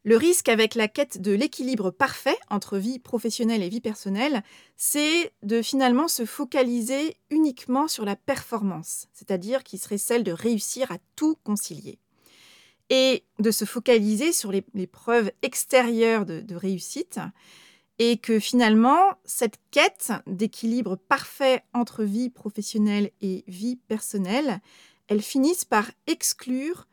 Le 0.07 0.15
risque 0.15 0.47
avec 0.47 0.75
la 0.75 0.87
quête 0.87 1.21
de 1.21 1.33
l'équilibre 1.33 1.91
parfait 1.91 2.37
entre 2.49 2.77
vie 2.77 2.97
professionnelle 2.97 3.61
et 3.61 3.67
vie 3.67 3.81
personnelle, 3.81 4.41
c'est 4.77 5.33
de 5.43 5.61
finalement 5.61 6.07
se 6.07 6.25
focaliser 6.25 7.17
uniquement 7.29 7.89
sur 7.89 8.05
la 8.05 8.15
performance, 8.15 9.09
c'est-à-dire 9.11 9.65
qui 9.65 9.77
serait 9.77 9.97
celle 9.97 10.23
de 10.23 10.31
réussir 10.31 10.93
à 10.93 10.97
tout 11.17 11.35
concilier. 11.43 11.99
Et 12.89 13.25
de 13.39 13.51
se 13.51 13.65
focaliser 13.65 14.31
sur 14.31 14.53
les, 14.53 14.87
preuves 14.87 15.29
extérieures 15.41 16.25
de, 16.25 16.55
réussite, 16.55 17.19
et 17.99 18.15
que 18.15 18.39
finalement, 18.39 19.15
cette 19.25 19.59
quête 19.71 20.13
d'équilibre 20.25 20.95
parfait 20.95 21.65
entre 21.73 22.05
vie 22.05 22.29
professionnelle 22.29 23.11
et 23.19 23.43
vie 23.49 23.75
personnelle, 23.75 24.61
elle 25.07 25.21
finisse 25.21 25.65
par 25.65 25.89
exclure 26.05 26.87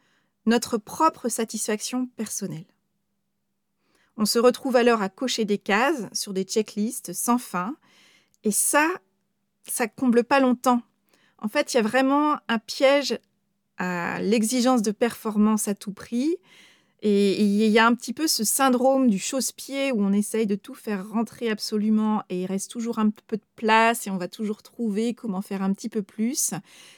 notre 0.46 0.78
propre 0.78 1.28
satisfaction 1.28 2.06
personnelle. 2.16 2.66
On 4.16 4.26
se 4.26 4.38
retrouve 4.38 4.76
alors 4.76 5.02
à 5.02 5.08
cocher 5.08 5.44
des 5.44 5.58
cases 5.58 6.06
sur 6.12 6.32
des 6.32 6.44
checklists 6.44 7.12
sans 7.12 7.38
fin. 7.38 7.76
Et 8.44 8.52
ça, 8.52 8.88
ça 9.66 9.88
comble 9.88 10.22
pas 10.22 10.40
longtemps. 10.40 10.82
En 11.38 11.48
fait, 11.48 11.74
il 11.74 11.78
y 11.78 11.80
a 11.80 11.82
vraiment 11.82 12.38
un 12.48 12.58
piège 12.58 13.18
à 13.78 14.20
l'exigence 14.20 14.82
de 14.82 14.92
performance 14.92 15.66
à 15.66 15.74
tout 15.74 15.92
prix. 15.92 16.36
Et 17.06 17.42
il 17.42 17.70
y 17.70 17.78
a 17.78 17.86
un 17.86 17.94
petit 17.94 18.14
peu 18.14 18.26
ce 18.26 18.44
syndrome 18.44 19.10
du 19.10 19.18
chausse-pied 19.18 19.92
où 19.92 20.02
on 20.02 20.14
essaye 20.14 20.46
de 20.46 20.54
tout 20.54 20.72
faire 20.72 21.06
rentrer 21.06 21.50
absolument 21.50 22.22
et 22.30 22.40
il 22.40 22.46
reste 22.46 22.70
toujours 22.70 22.98
un 22.98 23.10
peu 23.10 23.36
de 23.36 23.42
place 23.56 24.06
et 24.06 24.10
on 24.10 24.16
va 24.16 24.26
toujours 24.26 24.62
trouver 24.62 25.12
comment 25.12 25.42
faire 25.42 25.62
un 25.62 25.74
petit 25.74 25.90
peu 25.90 26.00
plus. 26.00 26.54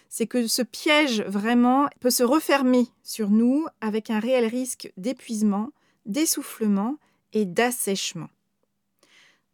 C'est 0.09 0.29
que 0.29 0.47
ce 0.47 0.63
piège 0.63 1.23
vraiment 1.23 1.89
peut 1.99 2.11
se 2.11 2.23
refermer 2.23 2.87
sur 3.03 3.31
nous 3.31 3.67
avec 3.81 4.09
un 4.09 4.21
réel 4.21 4.47
risque 4.47 4.93
d'épuisement, 4.97 5.71
d'essoufflement 6.05 6.99
et 7.33 7.45
d'assèchement. 7.45 8.29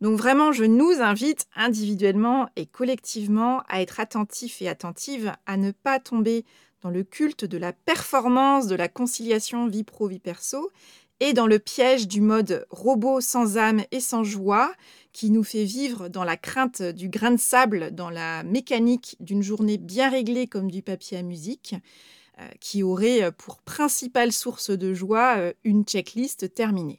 Donc 0.03 0.19
vraiment, 0.19 0.53
je 0.53 0.65
nous 0.65 1.01
invite 1.01 1.47
individuellement 1.57 2.51
et 2.57 2.67
collectivement 2.67 3.63
à 3.71 3.81
être 3.81 4.01
attentifs 4.01 4.61
et 4.61 4.69
attentives 4.69 5.33
à 5.47 5.57
ne 5.57 5.71
pas 5.71 5.99
tomber 5.99 6.45
dans 6.83 6.91
le 6.91 7.05
culte 7.05 7.45
de 7.45 7.59
la 7.59 7.73
performance, 7.73 8.67
de 8.67 8.75
la 8.75 8.89
conciliation 8.89 9.67
vie 9.69 9.85
pro-vie 9.85 10.19
perso 10.19 10.71
et 11.21 11.33
dans 11.33 11.47
le 11.47 11.61
piège 11.61 12.09
du 12.09 12.21
mode 12.21 12.67
robot 12.71 13.21
sans 13.21 13.57
âme 13.57 13.83
et 13.93 14.01
sans 14.01 14.25
joie 14.25 14.73
qui 15.13 15.31
nous 15.31 15.45
fait 15.45 15.65
vivre 15.65 16.09
dans 16.09 16.25
la 16.25 16.37
crainte 16.37 16.83
du 16.83 17.09
grain 17.09 17.31
de 17.31 17.37
sable, 17.37 17.95
dans 17.95 18.11
la 18.11 18.43
mécanique 18.43 19.17
d'une 19.21 19.43
journée 19.43 19.79
bien 19.79 20.11
réglée 20.11 20.49
comme 20.49 20.71
du 20.71 20.83
papier 20.83 21.19
à 21.19 21.23
musique, 21.23 21.77
euh, 22.41 22.49
qui 22.61 22.83
aurait 22.83 23.31
pour 23.31 23.59
principale 23.59 24.33
source 24.33 24.71
de 24.71 24.95
joie 24.95 25.37
euh, 25.37 25.53
une 25.65 25.85
checklist 25.85 26.53
terminée. 26.55 26.99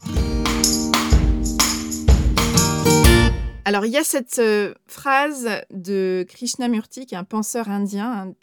Alors, 3.66 3.86
il 3.86 3.92
y 3.92 3.98
a 3.98 4.04
cette 4.04 4.40
euh, 4.40 4.74
phrase 4.88 5.50
de 5.72 6.26
Krishnamurti, 6.30 7.06
qui 7.06 7.16
est 7.16 7.18
un 7.18 7.24
penseur 7.24 7.70
indien, 7.70 8.34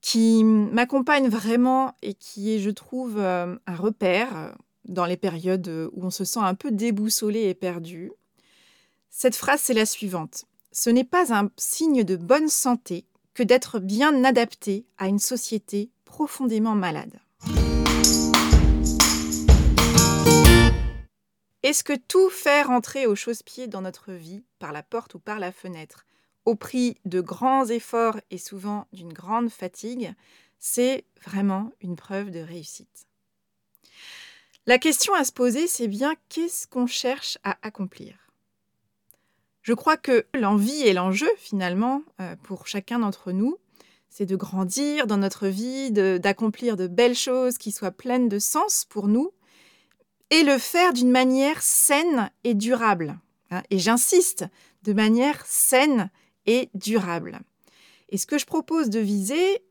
qui 0.00 0.44
m'accompagne 0.44 1.28
vraiment 1.28 1.94
et 2.02 2.14
qui 2.14 2.54
est, 2.54 2.58
je 2.58 2.70
trouve, 2.70 3.18
euh, 3.18 3.56
un 3.66 3.74
repère 3.74 4.36
euh, 4.36 4.50
dans 4.86 5.04
les 5.04 5.16
périodes 5.16 5.90
où 5.92 6.04
on 6.04 6.10
se 6.10 6.24
sent 6.24 6.40
un 6.40 6.54
peu 6.54 6.70
déboussolé 6.70 7.42
et 7.42 7.54
perdu. 7.54 8.12
Cette 9.10 9.36
phrase, 9.36 9.60
c'est 9.60 9.74
la 9.74 9.86
suivante. 9.86 10.44
Ce 10.72 10.88
n'est 10.88 11.04
pas 11.04 11.34
un 11.34 11.50
signe 11.56 12.04
de 12.04 12.16
bonne 12.16 12.48
santé 12.48 13.04
que 13.34 13.42
d'être 13.42 13.78
bien 13.78 14.24
adapté 14.24 14.86
à 14.98 15.08
une 15.08 15.18
société 15.18 15.90
profondément 16.04 16.74
malade. 16.74 17.20
Est-ce 21.62 21.84
que 21.84 21.96
tout 21.96 22.30
faire 22.30 22.68
rentrer 22.68 23.06
au 23.06 23.14
chausse-pied 23.14 23.66
dans 23.66 23.82
notre 23.82 24.12
vie, 24.12 24.42
par 24.58 24.72
la 24.72 24.82
porte 24.82 25.14
ou 25.14 25.18
par 25.18 25.38
la 25.38 25.52
fenêtre, 25.52 26.06
au 26.50 26.56
prix 26.56 26.96
de 27.04 27.20
grands 27.20 27.66
efforts 27.66 28.20
et 28.32 28.38
souvent 28.38 28.88
d'une 28.92 29.12
grande 29.12 29.50
fatigue, 29.50 30.12
c'est 30.58 31.04
vraiment 31.24 31.70
une 31.80 31.94
preuve 31.94 32.32
de 32.32 32.40
réussite 32.40 33.06
La 34.66 34.78
question 34.78 35.14
à 35.14 35.22
se 35.22 35.30
poser, 35.30 35.68
c'est 35.68 35.86
bien 35.86 36.16
qu'est-ce 36.28 36.66
qu'on 36.66 36.88
cherche 36.88 37.38
à 37.44 37.56
accomplir? 37.62 38.16
Je 39.62 39.74
crois 39.74 39.96
que 39.96 40.26
l'envie 40.34 40.82
et 40.82 40.92
l'enjeu, 40.92 41.30
finalement, 41.36 42.02
euh, 42.20 42.34
pour 42.42 42.66
chacun 42.66 42.98
d'entre 42.98 43.30
nous, 43.30 43.56
c'est 44.08 44.26
de 44.26 44.34
grandir 44.34 45.06
dans 45.06 45.18
notre 45.18 45.46
vie, 45.46 45.92
d'accomplir 45.92 46.76
de 46.76 46.88
belles 46.88 47.14
choses 47.14 47.58
qui 47.58 47.70
soient 47.70 47.92
pleines 47.92 48.28
de 48.28 48.40
sens 48.40 48.84
pour 48.88 49.06
nous 49.06 49.30
et 50.30 50.42
le 50.42 50.58
faire 50.58 50.92
d'une 50.94 51.12
manière 51.12 51.62
saine 51.62 52.32
et 52.42 52.54
durable. 52.54 53.20
Hein. 53.52 53.62
et 53.70 53.78
j'insiste, 53.78 54.46
de 54.82 54.92
manière 54.92 55.44
saine 55.46 56.10
et 56.46 56.70
durable. 56.74 57.40
Et 58.08 58.18
ce 58.18 58.26
que 58.26 58.38
je 58.38 58.46
propose 58.46 58.90
de 58.90 59.00
viser, 59.00 59.62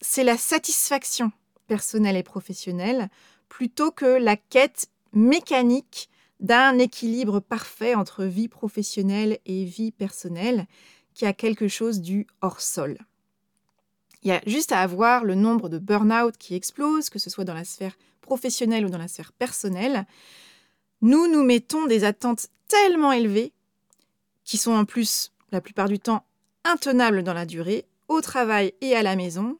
c'est 0.00 0.24
la 0.24 0.36
satisfaction 0.36 1.32
personnelle 1.66 2.16
et 2.16 2.22
professionnelle 2.22 3.08
plutôt 3.48 3.90
que 3.90 4.06
la 4.06 4.36
quête 4.36 4.88
mécanique 5.12 6.08
d'un 6.40 6.78
équilibre 6.78 7.40
parfait 7.40 7.94
entre 7.94 8.24
vie 8.24 8.48
professionnelle 8.48 9.38
et 9.44 9.64
vie 9.64 9.92
personnelle 9.92 10.66
qui 11.14 11.26
a 11.26 11.32
quelque 11.32 11.68
chose 11.68 12.00
du 12.00 12.26
hors-sol. 12.40 12.98
Il 14.22 14.28
y 14.28 14.32
a 14.32 14.40
juste 14.46 14.72
à 14.72 14.80
avoir 14.80 15.24
le 15.24 15.34
nombre 15.34 15.68
de 15.68 15.78
burn-out 15.78 16.36
qui 16.36 16.54
explose, 16.54 17.10
que 17.10 17.18
ce 17.18 17.30
soit 17.30 17.44
dans 17.44 17.54
la 17.54 17.64
sphère 17.64 17.96
professionnelle 18.20 18.86
ou 18.86 18.90
dans 18.90 18.98
la 18.98 19.08
sphère 19.08 19.32
personnelle, 19.32 20.06
nous 21.02 21.26
nous 21.28 21.42
mettons 21.42 21.86
des 21.86 22.04
attentes 22.04 22.48
tellement 22.68 23.12
élevées, 23.12 23.52
qui 24.44 24.58
sont 24.58 24.72
en 24.72 24.84
plus 24.84 25.32
la 25.52 25.60
plupart 25.60 25.88
du 25.88 25.98
temps 25.98 26.24
intenables 26.64 27.22
dans 27.22 27.34
la 27.34 27.46
durée, 27.46 27.86
au 28.08 28.20
travail 28.20 28.74
et 28.80 28.94
à 28.94 29.02
la 29.02 29.16
maison, 29.16 29.58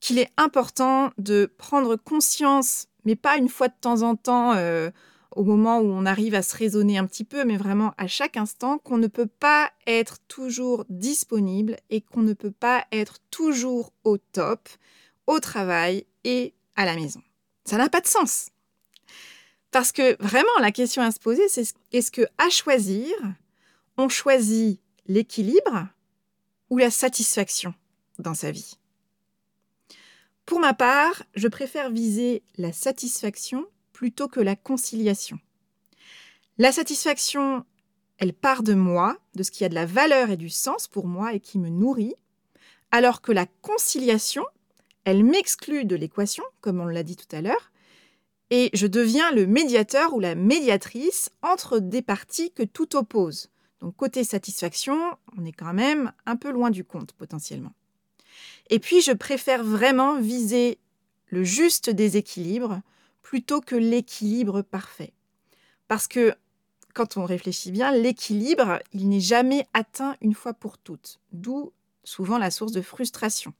qu'il 0.00 0.18
est 0.18 0.30
important 0.36 1.10
de 1.18 1.50
prendre 1.58 1.96
conscience, 1.96 2.88
mais 3.04 3.16
pas 3.16 3.36
une 3.36 3.48
fois 3.48 3.68
de 3.68 3.74
temps 3.80 4.02
en 4.02 4.16
temps, 4.16 4.52
euh, 4.54 4.90
au 5.34 5.44
moment 5.44 5.78
où 5.78 5.86
on 5.86 6.06
arrive 6.06 6.34
à 6.34 6.42
se 6.42 6.56
raisonner 6.56 6.98
un 6.98 7.06
petit 7.06 7.24
peu, 7.24 7.44
mais 7.44 7.56
vraiment 7.56 7.92
à 7.98 8.06
chaque 8.06 8.36
instant, 8.36 8.78
qu'on 8.78 8.98
ne 8.98 9.06
peut 9.06 9.26
pas 9.26 9.70
être 9.86 10.18
toujours 10.28 10.84
disponible 10.88 11.76
et 11.90 12.00
qu'on 12.00 12.22
ne 12.22 12.34
peut 12.34 12.52
pas 12.52 12.84
être 12.92 13.18
toujours 13.30 13.92
au 14.04 14.18
top, 14.18 14.68
au 15.26 15.40
travail 15.40 16.06
et 16.24 16.54
à 16.76 16.84
la 16.84 16.94
maison. 16.94 17.22
Ça 17.64 17.78
n'a 17.78 17.88
pas 17.88 18.00
de 18.00 18.06
sens. 18.06 18.50
Parce 19.70 19.90
que 19.90 20.22
vraiment, 20.22 20.56
la 20.60 20.70
question 20.70 21.02
à 21.02 21.10
se 21.10 21.18
poser, 21.18 21.48
c'est 21.48 21.74
est-ce 21.92 22.10
que 22.10 22.22
à 22.38 22.48
choisir, 22.48 23.12
on 23.96 24.08
choisit 24.08 24.80
l'équilibre 25.06 25.88
ou 26.70 26.78
la 26.78 26.90
satisfaction 26.90 27.74
dans 28.18 28.34
sa 28.34 28.50
vie 28.50 28.78
Pour 30.46 30.60
ma 30.60 30.74
part, 30.74 31.22
je 31.34 31.48
préfère 31.48 31.90
viser 31.90 32.42
la 32.56 32.72
satisfaction 32.72 33.66
plutôt 33.92 34.28
que 34.28 34.40
la 34.40 34.56
conciliation. 34.56 35.38
La 36.58 36.72
satisfaction, 36.72 37.64
elle 38.18 38.32
part 38.32 38.62
de 38.62 38.74
moi, 38.74 39.18
de 39.34 39.42
ce 39.42 39.50
qui 39.50 39.64
a 39.64 39.68
de 39.68 39.74
la 39.74 39.86
valeur 39.86 40.30
et 40.30 40.36
du 40.36 40.48
sens 40.48 40.88
pour 40.88 41.06
moi 41.06 41.34
et 41.34 41.40
qui 41.40 41.58
me 41.58 41.68
nourrit, 41.68 42.14
alors 42.90 43.20
que 43.20 43.32
la 43.32 43.46
conciliation, 43.60 44.44
elle 45.04 45.24
m'exclut 45.24 45.84
de 45.84 45.96
l'équation, 45.96 46.44
comme 46.60 46.80
on 46.80 46.86
l'a 46.86 47.02
dit 47.02 47.16
tout 47.16 47.34
à 47.34 47.42
l'heure, 47.42 47.72
et 48.50 48.70
je 48.72 48.86
deviens 48.86 49.32
le 49.32 49.46
médiateur 49.46 50.14
ou 50.14 50.20
la 50.20 50.34
médiatrice 50.34 51.30
entre 51.42 51.78
des 51.78 52.02
parties 52.02 52.52
que 52.52 52.62
tout 52.62 52.94
oppose. 52.96 53.50
Donc 53.84 53.96
côté 53.96 54.24
satisfaction, 54.24 54.98
on 55.36 55.44
est 55.44 55.52
quand 55.52 55.74
même 55.74 56.10
un 56.24 56.36
peu 56.36 56.50
loin 56.50 56.70
du 56.70 56.84
compte 56.84 57.12
potentiellement. 57.12 57.74
Et 58.70 58.78
puis 58.78 59.02
je 59.02 59.12
préfère 59.12 59.62
vraiment 59.62 60.18
viser 60.18 60.78
le 61.26 61.44
juste 61.44 61.90
déséquilibre 61.90 62.80
plutôt 63.20 63.60
que 63.60 63.76
l'équilibre 63.76 64.62
parfait. 64.62 65.12
Parce 65.86 66.08
que 66.08 66.34
quand 66.94 67.18
on 67.18 67.26
réfléchit 67.26 67.72
bien, 67.72 67.92
l'équilibre, 67.92 68.78
il 68.94 69.10
n'est 69.10 69.20
jamais 69.20 69.66
atteint 69.74 70.16
une 70.22 70.32
fois 70.32 70.54
pour 70.54 70.78
toutes, 70.78 71.20
d'où 71.32 71.70
souvent 72.04 72.38
la 72.38 72.50
source 72.50 72.72
de 72.72 72.80
frustration. 72.80 73.52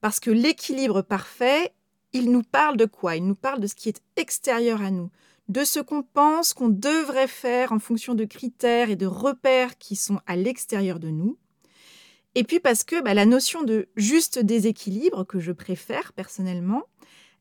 Parce 0.00 0.20
que 0.20 0.30
l'équilibre 0.30 1.02
parfait, 1.02 1.74
il 2.12 2.30
nous 2.30 2.44
parle 2.44 2.76
de 2.76 2.84
quoi? 2.84 3.16
Il 3.16 3.26
nous 3.26 3.34
parle 3.34 3.58
de 3.58 3.66
ce 3.66 3.74
qui 3.74 3.88
est 3.88 4.02
extérieur 4.14 4.82
à 4.82 4.92
nous, 4.92 5.10
de 5.48 5.64
ce 5.64 5.80
qu'on 5.80 6.02
pense 6.02 6.52
qu'on 6.52 6.68
devrait 6.68 7.28
faire 7.28 7.72
en 7.72 7.78
fonction 7.78 8.14
de 8.14 8.24
critères 8.24 8.90
et 8.90 8.96
de 8.96 9.06
repères 9.06 9.78
qui 9.78 9.96
sont 9.96 10.20
à 10.26 10.36
l'extérieur 10.36 10.98
de 10.98 11.08
nous. 11.08 11.38
Et 12.34 12.44
puis 12.44 12.60
parce 12.60 12.84
que 12.84 13.02
bah, 13.02 13.14
la 13.14 13.26
notion 13.26 13.62
de 13.62 13.88
juste 13.96 14.38
déséquilibre, 14.38 15.24
que 15.24 15.40
je 15.40 15.52
préfère 15.52 16.12
personnellement, 16.12 16.84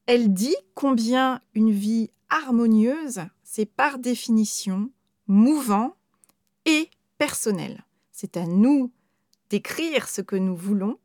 elle 0.05 0.33
dit 0.33 0.55
combien 0.73 1.41
une 1.53 1.71
vie 1.71 2.09
harmonieuse, 2.29 3.21
c'est 3.43 3.65
par 3.65 3.99
définition 3.99 4.89
mouvant 5.27 5.95
et 6.65 6.89
personnel. 7.17 7.85
C'est 8.11 8.37
à 8.37 8.45
nous 8.45 8.91
d'écrire 9.49 10.07
ce 10.07 10.21
que 10.21 10.35
nous 10.35 10.55
voulons 10.55 10.97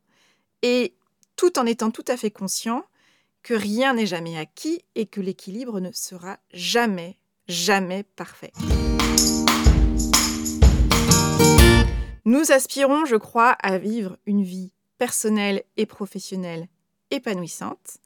et 0.63 0.95
tout 1.37 1.59
en 1.59 1.67
étant 1.67 1.91
tout 1.91 2.05
à 2.07 2.17
fait 2.17 2.31
conscient 2.31 2.85
que 3.43 3.55
rien 3.55 3.95
n'est 3.95 4.07
jamais 4.07 4.39
acquis 4.39 4.83
et 4.95 5.07
que 5.07 5.21
l'équilibre 5.21 5.81
ne 5.81 5.91
sera 5.93 6.39
jamais, 6.53 7.19
jamais 7.49 8.03
parfait. 8.03 8.53
Nous 12.25 12.53
aspirons, 12.53 13.05
je 13.05 13.17
crois, 13.17 13.51
à 13.51 13.79
vivre 13.79 14.17
une 14.27 14.45
vie 14.45 14.73
personnelle 14.97 15.65
et 15.77 15.87
professionnelle 15.87 16.69
épanouissante. 17.11 17.99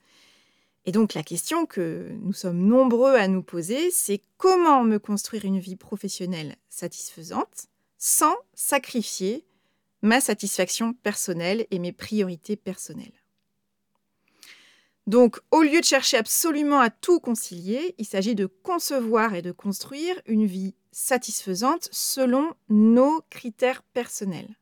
Et 0.86 0.92
donc 0.92 1.14
la 1.14 1.22
question 1.22 1.66
que 1.66 2.08
nous 2.22 2.32
sommes 2.32 2.58
nombreux 2.58 3.14
à 3.14 3.28
nous 3.28 3.42
poser, 3.42 3.90
c'est 3.90 4.22
comment 4.38 4.84
me 4.84 4.98
construire 4.98 5.44
une 5.44 5.58
vie 5.58 5.76
professionnelle 5.76 6.56
satisfaisante 6.70 7.66
sans 7.98 8.36
sacrifier 8.54 9.44
ma 10.00 10.20
satisfaction 10.20 10.94
personnelle 10.94 11.66
et 11.70 11.78
mes 11.78 11.92
priorités 11.92 12.56
personnelles? 12.56 13.25
Donc, 15.06 15.38
au 15.52 15.62
lieu 15.62 15.80
de 15.80 15.84
chercher 15.84 16.16
absolument 16.16 16.80
à 16.80 16.90
tout 16.90 17.20
concilier, 17.20 17.94
il 17.98 18.04
s'agit 18.04 18.34
de 18.34 18.46
concevoir 18.46 19.34
et 19.34 19.42
de 19.42 19.52
construire 19.52 20.20
une 20.26 20.46
vie 20.46 20.74
satisfaisante 20.90 21.88
selon 21.92 22.54
nos 22.68 23.22
critères 23.30 23.82
personnels. 23.82 24.56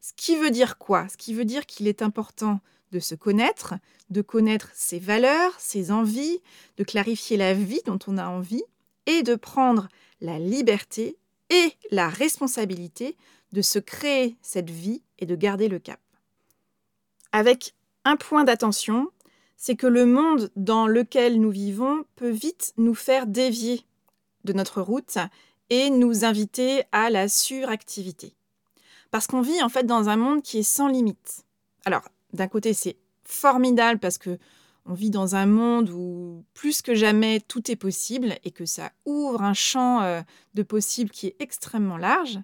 Ce 0.00 0.12
qui 0.16 0.36
veut 0.36 0.50
dire 0.50 0.78
quoi? 0.78 1.08
Ce 1.08 1.16
qui 1.16 1.34
veut 1.34 1.44
dire 1.44 1.66
qu'il 1.66 1.86
est 1.86 2.00
important 2.00 2.60
de 2.92 3.00
se 3.00 3.14
connaître, 3.14 3.74
de 4.08 4.22
connaître 4.22 4.70
ses 4.74 4.98
valeurs, 4.98 5.52
ses 5.58 5.90
envies, 5.90 6.40
de 6.76 6.84
clarifier 6.84 7.36
la 7.36 7.52
vie 7.52 7.80
dont 7.84 7.98
on 8.06 8.16
a 8.16 8.28
envie 8.28 8.64
et 9.06 9.22
de 9.22 9.34
prendre 9.34 9.88
la 10.20 10.38
liberté 10.38 11.18
et 11.50 11.72
la 11.90 12.08
responsabilité 12.08 13.16
de 13.52 13.62
se 13.62 13.78
créer 13.78 14.36
cette 14.40 14.70
vie 14.70 15.02
et 15.18 15.26
de 15.26 15.36
garder 15.36 15.68
le 15.68 15.78
cap. 15.78 16.00
Avec 17.32 17.74
un 18.04 18.16
point 18.16 18.44
d'attention, 18.44 19.10
c'est 19.56 19.76
que 19.76 19.86
le 19.86 20.06
monde 20.06 20.50
dans 20.56 20.86
lequel 20.86 21.40
nous 21.40 21.50
vivons 21.50 22.04
peut 22.16 22.30
vite 22.30 22.72
nous 22.76 22.94
faire 22.94 23.26
dévier 23.26 23.84
de 24.44 24.52
notre 24.52 24.82
route 24.82 25.18
et 25.70 25.90
nous 25.90 26.24
inviter 26.24 26.84
à 26.92 27.10
la 27.10 27.28
suractivité. 27.28 28.34
Parce 29.10 29.26
qu'on 29.26 29.40
vit 29.40 29.62
en 29.62 29.68
fait 29.68 29.84
dans 29.84 30.08
un 30.08 30.16
monde 30.16 30.42
qui 30.42 30.58
est 30.58 30.62
sans 30.62 30.88
limite. 30.88 31.44
Alors, 31.84 32.02
d'un 32.32 32.48
côté, 32.48 32.74
c'est 32.74 32.96
formidable 33.22 34.00
parce 34.00 34.18
que 34.18 34.38
on 34.86 34.92
vit 34.92 35.10
dans 35.10 35.34
un 35.34 35.46
monde 35.46 35.88
où 35.90 36.44
plus 36.52 36.82
que 36.82 36.94
jamais 36.94 37.40
tout 37.40 37.70
est 37.70 37.76
possible 37.76 38.34
et 38.44 38.50
que 38.50 38.66
ça 38.66 38.92
ouvre 39.06 39.42
un 39.42 39.54
champ 39.54 40.02
euh, 40.02 40.20
de 40.52 40.62
possibles 40.62 41.10
qui 41.10 41.28
est 41.28 41.36
extrêmement 41.38 41.96
large. 41.96 42.38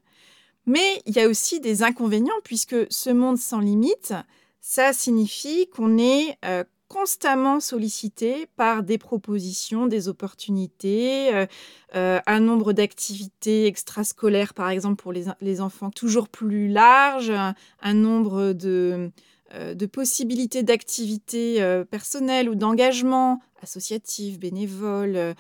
Mais 0.64 1.02
il 1.04 1.14
y 1.14 1.20
a 1.20 1.28
aussi 1.28 1.60
des 1.60 1.82
inconvénients 1.82 2.32
puisque 2.42 2.76
ce 2.90 3.10
monde 3.10 3.36
sans 3.36 3.60
limite, 3.60 4.14
ça 4.60 4.92
signifie 4.92 5.68
qu'on 5.68 5.98
est 5.98 6.38
euh, 6.44 6.64
constamment 6.90 7.60
sollicité 7.60 8.48
par 8.56 8.82
des 8.82 8.98
propositions, 8.98 9.86
des 9.86 10.08
opportunités, 10.08 11.32
euh, 11.32 11.46
euh, 11.94 12.18
un 12.26 12.40
nombre 12.40 12.72
d'activités 12.72 13.66
extrascolaires, 13.66 14.54
par 14.54 14.68
exemple, 14.70 15.00
pour 15.00 15.12
les, 15.12 15.60
enfants, 15.60 15.90
toujours 15.90 16.28
plus 16.28 16.66
large, 16.66 17.30
un, 17.30 17.94
nombre 17.94 18.52
de, 18.52 19.12
euh, 19.54 19.74
de 19.74 19.86
possibilités 19.86 20.64
d'activités 20.64 21.64
personnelles 21.92 22.50
ou 22.50 22.56
d'engagement 22.56 23.40
associatifs, 23.62 24.40
bénévoles, 24.40 25.36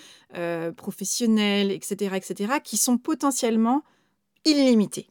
professionnels, 0.76 1.72
etc., 1.72 2.14
etc., 2.14 2.54
qui 2.62 2.76
sont 2.76 2.96
potentiellement 2.96 3.82
illimités. 4.44 5.08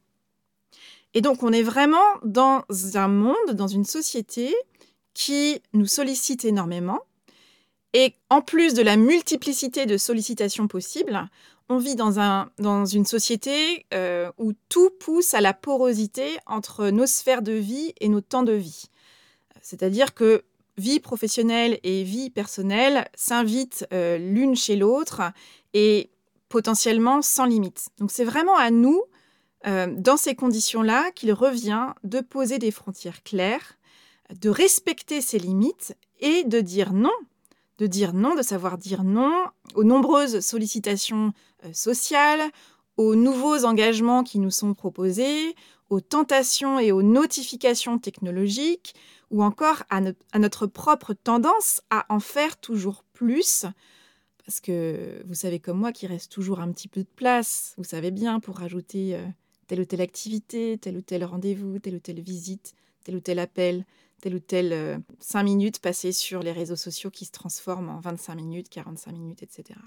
Et 1.14 1.22
donc, 1.22 1.44
on 1.44 1.52
est 1.52 1.64
vraiment 1.64 1.98
dans 2.24 2.64
un 2.94 3.08
monde, 3.10 3.52
dans 3.54 3.68
une 3.68 3.84
société 3.84 4.56
qui 5.20 5.62
nous 5.74 5.86
sollicite 5.86 6.46
énormément. 6.46 7.02
Et 7.94 8.14
en 8.30 8.42
plus 8.42 8.74
de 8.74 8.82
la 8.82 8.96
multiplicité 8.96 9.86
de 9.86 9.98
sollicitations 9.98 10.70
possibles, 10.70 11.28
on 11.68 11.78
vit 11.78 11.98
dans, 11.98 12.22
un, 12.22 12.50
dans 12.58 12.86
une 12.86 13.06
société 13.06 13.86
euh, 13.94 14.32
où 14.38 14.54
tout 14.70 14.90
pousse 14.92 15.34
à 15.34 15.42
la 15.42 15.54
porosité 15.54 16.38
entre 16.46 16.88
nos 16.88 17.06
sphères 17.06 17.42
de 17.42 17.52
vie 17.52 17.94
et 18.00 18.08
nos 18.08 18.22
temps 18.22 18.44
de 18.44 18.54
vie. 18.54 18.86
C'est-à-dire 19.62 20.14
que 20.14 20.46
vie 20.78 21.02
professionnelle 21.02 21.80
et 21.84 22.04
vie 22.04 22.30
personnelle 22.30 23.06
s'invitent 23.14 23.86
euh, 23.92 24.18
l'une 24.18 24.56
chez 24.56 24.78
l'autre 24.78 25.22
et 25.74 26.12
potentiellement 26.48 27.22
sans 27.22 27.46
limite. 27.46 27.90
Donc 27.98 28.12
c'est 28.12 28.24
vraiment 28.24 28.56
à 28.56 28.72
nous, 28.72 29.04
euh, 29.68 29.88
dans 29.98 30.16
ces 30.16 30.34
conditions-là, 30.34 31.12
qu'il 31.12 31.34
revient 31.34 31.88
de 32.06 32.22
poser 32.22 32.58
des 32.58 32.72
frontières 32.72 33.22
claires 33.22 33.79
de 34.34 34.50
respecter 34.50 35.22
ses 35.22 35.40
limites 35.40 35.96
et 36.20 36.44
de 36.44 36.60
dire 36.60 36.94
non, 36.94 37.14
de 37.78 37.88
dire 37.88 38.14
non, 38.14 38.36
de 38.36 38.42
savoir 38.42 38.78
dire 38.78 39.04
non 39.04 39.46
aux 39.76 39.84
nombreuses 39.84 40.42
sollicitations 40.42 41.34
euh, 41.66 41.74
sociales, 41.74 42.52
aux 42.98 43.16
nouveaux 43.16 43.64
engagements 43.64 44.24
qui 44.24 44.40
nous 44.40 44.52
sont 44.52 44.74
proposés, 44.74 45.56
aux 45.90 46.02
tentations 46.02 46.80
et 46.80 46.92
aux 46.92 47.02
notifications 47.02 47.98
technologiques, 47.98 48.94
ou 49.32 49.44
encore 49.44 49.84
à, 49.90 50.02
notre 50.40 50.68
propre 50.68 51.14
tendance 51.14 51.82
à 51.90 52.06
en 52.10 52.20
faire 52.20 52.58
toujours 52.58 53.04
plus. 53.14 53.66
Parce 54.46 54.60
que 54.60 55.22
vous 55.26 55.36
savez 55.36 55.60
comme 55.60 55.78
moi 55.78 55.92
qu'il 55.92 56.10
reste 56.10 56.32
toujours 56.32 56.60
un 56.60 56.72
petit 56.72 56.88
peu 56.88 57.02
de 57.02 57.10
place, 57.16 57.74
vous 57.78 57.84
savez 57.84 58.12
bien, 58.12 58.40
pour 58.40 58.58
rajouter 58.58 59.16
euh, 59.16 59.26
telle 59.68 59.82
ou 59.82 59.86
telle 59.86 60.02
activité, 60.02 60.78
tel 60.82 60.98
ou 60.98 61.02
tel 61.02 61.24
rendez-vous, 61.24 61.80
telle 61.80 61.96
ou 61.96 62.00
telle 62.00 62.22
visite, 62.22 62.74
tel 63.04 63.16
ou 63.16 63.20
tel 63.20 63.40
appel, 63.40 63.86
tel 64.22 64.36
ou 64.36 64.40
tel 64.40 65.02
5 65.20 65.40
euh, 65.40 65.44
minutes 65.44 65.80
passées 65.80 66.12
sur 66.12 66.42
les 66.42 66.52
réseaux 66.52 66.76
sociaux 66.76 67.10
qui 67.10 67.26
se 67.26 67.32
transforment 67.32 67.90
en 67.90 68.00
25 68.00 68.36
minutes, 68.36 68.70
45 68.70 69.12
minutes, 69.12 69.44
etc. 69.44 69.80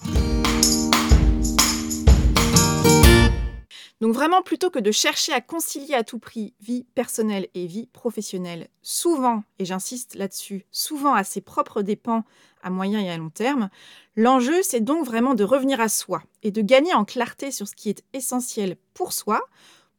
Donc 4.02 4.14
vraiment, 4.14 4.42
plutôt 4.42 4.68
que 4.68 4.80
de 4.80 4.90
chercher 4.90 5.32
à 5.32 5.40
concilier 5.40 5.94
à 5.94 6.02
tout 6.02 6.18
prix 6.18 6.54
vie 6.60 6.84
personnelle 6.96 7.46
et 7.54 7.68
vie 7.68 7.86
professionnelle, 7.92 8.66
souvent, 8.82 9.44
et 9.60 9.64
j'insiste 9.64 10.16
là-dessus, 10.16 10.66
souvent 10.72 11.14
à 11.14 11.22
ses 11.22 11.40
propres 11.40 11.82
dépens 11.82 12.24
à 12.64 12.70
moyen 12.70 12.98
et 12.98 13.10
à 13.10 13.16
long 13.16 13.30
terme, 13.30 13.70
l'enjeu, 14.16 14.60
c'est 14.64 14.80
donc 14.80 15.06
vraiment 15.06 15.34
de 15.34 15.44
revenir 15.44 15.80
à 15.80 15.88
soi 15.88 16.24
et 16.42 16.50
de 16.50 16.62
gagner 16.62 16.92
en 16.94 17.04
clarté 17.04 17.52
sur 17.52 17.68
ce 17.68 17.76
qui 17.76 17.90
est 17.90 18.02
essentiel 18.12 18.76
pour 18.92 19.12
soi, 19.12 19.40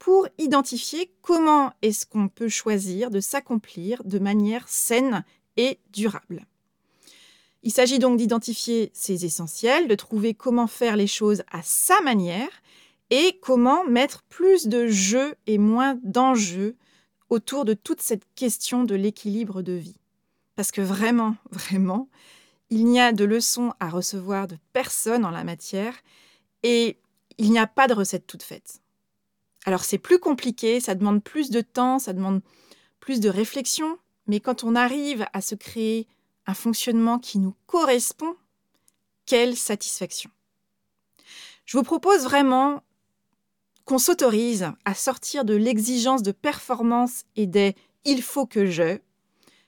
pour 0.03 0.27
identifier 0.37 1.13
comment 1.21 1.71
est-ce 1.81 2.05
qu'on 2.05 2.27
peut 2.27 2.49
choisir 2.49 3.09
de 3.09 3.21
s'accomplir 3.21 4.03
de 4.03 4.19
manière 4.19 4.67
saine 4.67 5.23
et 5.55 5.79
durable. 5.93 6.45
Il 7.61 7.71
s'agit 7.71 7.99
donc 7.99 8.17
d'identifier 8.17 8.91
ses 8.93 9.23
essentiels, 9.23 9.87
de 9.87 9.95
trouver 9.95 10.33
comment 10.33 10.67
faire 10.67 10.97
les 10.97 11.07
choses 11.07 11.43
à 11.49 11.61
sa 11.63 12.01
manière 12.01 12.49
et 13.11 13.39
comment 13.41 13.85
mettre 13.85 14.23
plus 14.23 14.67
de 14.67 14.87
jeu 14.87 15.35
et 15.47 15.57
moins 15.57 15.97
d'enjeux 16.03 16.75
autour 17.29 17.63
de 17.63 17.73
toute 17.73 18.01
cette 18.01 18.25
question 18.35 18.83
de 18.83 18.95
l'équilibre 18.95 19.61
de 19.61 19.71
vie. 19.71 20.01
Parce 20.57 20.73
que 20.73 20.81
vraiment, 20.81 21.37
vraiment, 21.49 22.09
il 22.69 22.87
n'y 22.87 22.99
a 22.99 23.13
de 23.13 23.23
leçons 23.23 23.71
à 23.79 23.87
recevoir 23.87 24.49
de 24.49 24.57
personne 24.73 25.23
en 25.23 25.31
la 25.31 25.45
matière 25.45 25.95
et 26.61 26.97
il 27.37 27.51
n'y 27.51 27.59
a 27.59 27.67
pas 27.67 27.87
de 27.87 27.93
recette 27.93 28.27
toute 28.27 28.43
faite. 28.43 28.82
Alors 29.65 29.83
c'est 29.83 29.97
plus 29.97 30.19
compliqué, 30.19 30.79
ça 30.79 30.95
demande 30.95 31.23
plus 31.23 31.49
de 31.49 31.61
temps, 31.61 31.99
ça 31.99 32.13
demande 32.13 32.41
plus 32.99 33.19
de 33.19 33.29
réflexion, 33.29 33.97
mais 34.27 34.39
quand 34.39 34.63
on 34.63 34.75
arrive 34.75 35.25
à 35.33 35.41
se 35.41 35.55
créer 35.55 36.07
un 36.45 36.53
fonctionnement 36.53 37.19
qui 37.19 37.39
nous 37.39 37.55
correspond, 37.65 38.35
quelle 39.25 39.55
satisfaction. 39.55 40.29
Je 41.65 41.77
vous 41.77 41.83
propose 41.83 42.23
vraiment 42.23 42.83
qu'on 43.85 43.97
s'autorise 43.97 44.71
à 44.85 44.93
sortir 44.93 45.45
de 45.45 45.55
l'exigence 45.55 46.23
de 46.23 46.31
performance 46.31 47.23
et 47.35 47.47
des 47.47 47.75
il 48.05 48.21
faut 48.21 48.45
que 48.45 48.65
je, 48.65 48.99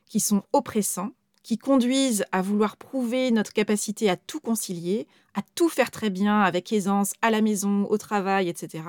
qui 0.06 0.20
sont 0.20 0.44
oppressants, 0.52 1.12
qui 1.44 1.58
conduisent 1.58 2.26
à 2.32 2.42
vouloir 2.42 2.76
prouver 2.76 3.32
notre 3.32 3.54
capacité 3.54 4.10
à 4.10 4.18
tout 4.18 4.40
concilier, 4.40 5.08
à 5.36 5.42
tout 5.56 5.70
faire 5.70 5.92
très 5.92 6.10
bien 6.10 6.42
avec 6.42 6.72
aisance 6.74 7.14
à 7.22 7.30
la 7.30 7.42
maison, 7.42 7.86
au 7.90 7.98
travail, 7.98 8.50
etc. 8.50 8.84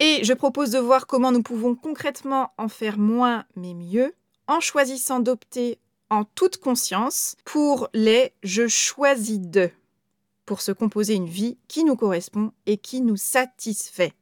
Et 0.00 0.24
je 0.24 0.32
propose 0.32 0.70
de 0.70 0.78
voir 0.78 1.06
comment 1.06 1.30
nous 1.30 1.42
pouvons 1.42 1.76
concrètement 1.76 2.52
en 2.58 2.68
faire 2.68 2.98
moins 2.98 3.44
mais 3.54 3.74
mieux, 3.74 4.14
en 4.48 4.60
choisissant 4.60 5.20
d'opter 5.20 5.78
en 6.10 6.24
toute 6.24 6.56
conscience 6.56 7.36
pour 7.44 7.88
les 7.94 8.32
je 8.42 8.66
choisis 8.66 9.38
de 9.38 9.70
pour 10.46 10.60
se 10.60 10.72
composer 10.72 11.14
une 11.14 11.28
vie 11.28 11.58
qui 11.68 11.84
nous 11.84 11.96
correspond 11.96 12.52
et 12.66 12.76
qui 12.76 13.00
nous 13.00 13.16
satisfait. 13.16 14.12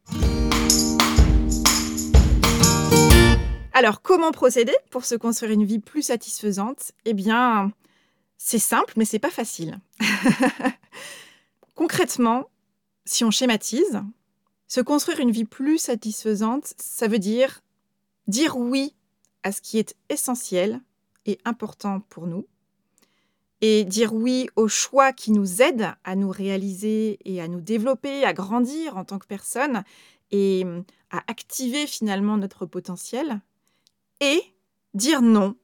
Alors, 3.72 4.02
comment 4.02 4.30
procéder 4.30 4.74
pour 4.90 5.04
se 5.06 5.14
construire 5.14 5.52
une 5.52 5.64
vie 5.64 5.78
plus 5.78 6.02
satisfaisante? 6.02 6.92
Eh 7.06 7.14
bien, 7.14 7.72
c'est 8.37 8.58
simple, 8.58 8.92
mais 8.96 9.06
c'est 9.06 9.18
pas 9.18 9.30
facile. 9.30 9.80
Concrètement, 11.74 12.50
si 13.06 13.24
on 13.24 13.30
schématise, 13.30 14.02
se 14.72 14.80
construire 14.80 15.20
une 15.20 15.30
vie 15.30 15.44
plus 15.44 15.76
satisfaisante, 15.76 16.72
ça 16.78 17.06
veut 17.06 17.18
dire 17.18 17.61
dire 18.26 18.56
oui 18.56 18.94
à 19.42 19.52
ce 19.52 19.61
qui 19.61 19.76
est 19.76 19.94
essentiel 20.08 20.80
et 21.26 21.38
important 21.44 22.00
pour 22.08 22.26
nous, 22.26 22.46
et 23.61 23.85
dire 23.85 24.14
oui 24.14 24.48
aux 24.56 24.68
choix 24.68 25.12
qui 25.12 25.30
nous 25.30 25.61
aident 25.61 25.92
à 26.04 26.16
nous 26.16 26.30
réaliser 26.30 27.18
et 27.26 27.42
à 27.42 27.48
nous 27.48 27.61
développer, 27.61 28.24
à 28.24 28.32
grandir 28.32 28.96
en 28.96 29.04
tant 29.04 29.18
que 29.18 29.26
personne 29.26 29.85
et 30.30 30.62
hum, 30.64 30.85
à 31.11 31.18
activer 31.26 31.87
finalement 31.87 32.38
notre 32.38 32.64
potentiel. 32.64 33.42
Et 34.22 34.40
dire 34.94 35.20
non 35.20 35.54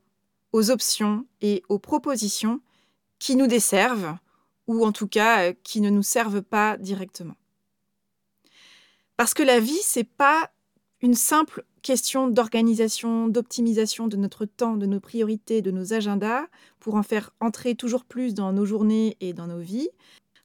aux 0.53 0.71
options 0.71 1.25
et 1.41 1.63
aux 1.71 1.79
propositions 1.79 2.61
qui 3.19 3.37
nous 3.37 3.47
desservent 3.47 4.19
ou 4.67 4.85
en 4.85 4.93
tout 4.93 5.09
cas 5.09 5.49
euh, 5.49 5.55
qui 5.63 5.81
ne 5.81 5.89
nous 5.89 6.03
servent 6.03 6.43
pas 6.43 6.77
directement. 6.77 7.37
Parce 9.19 9.35
que 9.35 9.43
la 9.43 9.59
vie, 9.59 9.81
c'est 9.83 10.05
pas 10.05 10.49
une 11.03 11.15
simple 11.15 11.65
question 11.83 12.29
d'organisation, 12.29 13.27
d'optimisation 13.27 14.07
de 14.07 14.17
notre 14.17 14.45
temps, 14.45 14.77
de 14.77 14.87
nos 14.87 15.01
priorités, 15.01 15.61
de 15.61 15.73
nos 15.73 15.93
agendas, 15.93 16.47
pour 16.79 16.95
en 16.95 17.03
faire 17.03 17.33
entrer 17.41 17.75
toujours 17.75 18.05
plus 18.05 18.33
dans 18.33 18.53
nos 18.53 18.65
journées 18.65 19.17
et 19.21 19.33
dans 19.33 19.49
nos 19.49 19.59
vies. 19.59 19.89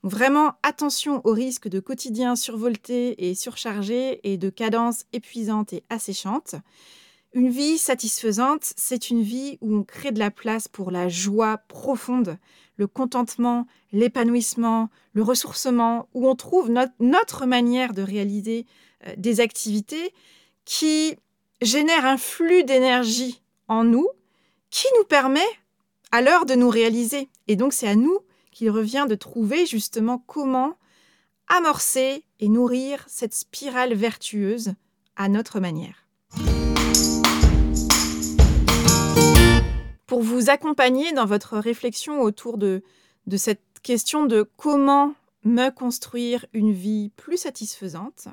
Vraiment, 0.02 0.54
attention 0.64 1.22
au 1.24 1.34
risque 1.34 1.68
de 1.68 1.80
quotidien 1.80 2.36
survolté 2.36 3.30
et 3.30 3.36
surchargé 3.36 4.20
et 4.24 4.38
de 4.38 4.50
cadences 4.50 5.06
épuisantes 5.14 5.72
et 5.74 5.84
asséchantes. 5.92 6.56
Une 7.34 7.50
vie 7.50 7.80
satisfaisante, 7.80 8.74
c'est 8.78 9.10
une 9.10 9.24
vie 9.24 9.58
où 9.62 9.76
on 9.76 9.84
crée 9.84 10.12
de 10.12 10.20
la 10.20 10.30
place 10.30 10.68
pour 10.68 10.92
la 10.92 11.10
joie 11.10 11.58
profonde, 11.68 12.38
le 12.78 12.86
contentement, 12.86 13.66
l'épanouissement, 13.92 14.92
le 15.14 15.24
ressourcement, 15.24 16.08
où 16.14 16.28
on 16.30 16.36
trouve 16.36 16.70
notre, 17.00 17.46
manière 17.48 17.94
de 17.94 18.04
réaliser 18.04 18.68
euh, 19.08 19.14
des 19.18 19.40
activités 19.40 20.14
qui 20.64 21.16
génère 21.62 22.06
un 22.06 22.18
flux 22.18 22.64
d'énergie 22.64 23.42
en 23.68 23.84
nous 23.84 24.08
qui 24.70 24.86
nous 25.00 25.06
permet 25.06 25.40
à 26.12 26.22
l'heure 26.22 26.46
de 26.46 26.54
nous 26.54 26.70
réaliser. 26.70 27.30
Et 27.48 27.56
donc 27.56 27.74
c'est 27.74 27.88
à 27.88 27.96
nous 27.96 28.20
qu'il 28.52 28.70
revient 28.70 29.08
de 29.10 29.16
trouver 29.16 29.66
justement 29.66 30.24
comment 30.28 30.78
amorcer 31.48 32.24
et 32.40 32.48
nourrir 32.48 33.04
cette 33.08 33.34
spirale 33.34 33.96
vertueuse 33.96 34.74
à 35.16 35.30
notre 35.30 35.60
manière. 35.60 36.03
Pour 40.14 40.22
vous 40.22 40.52
accompagner 40.52 41.12
dans 41.12 41.26
votre 41.26 41.58
réflexion 41.58 42.22
autour 42.22 42.60
de, 42.60 42.84
cette 43.36 43.64
question 43.82 44.28
de 44.28 44.48
comment 44.58 45.16
me 45.44 45.72
construire 45.72 46.46
une 46.54 46.72
vie 46.72 47.10
plus 47.16 47.38
satisfaisante, 47.38 48.28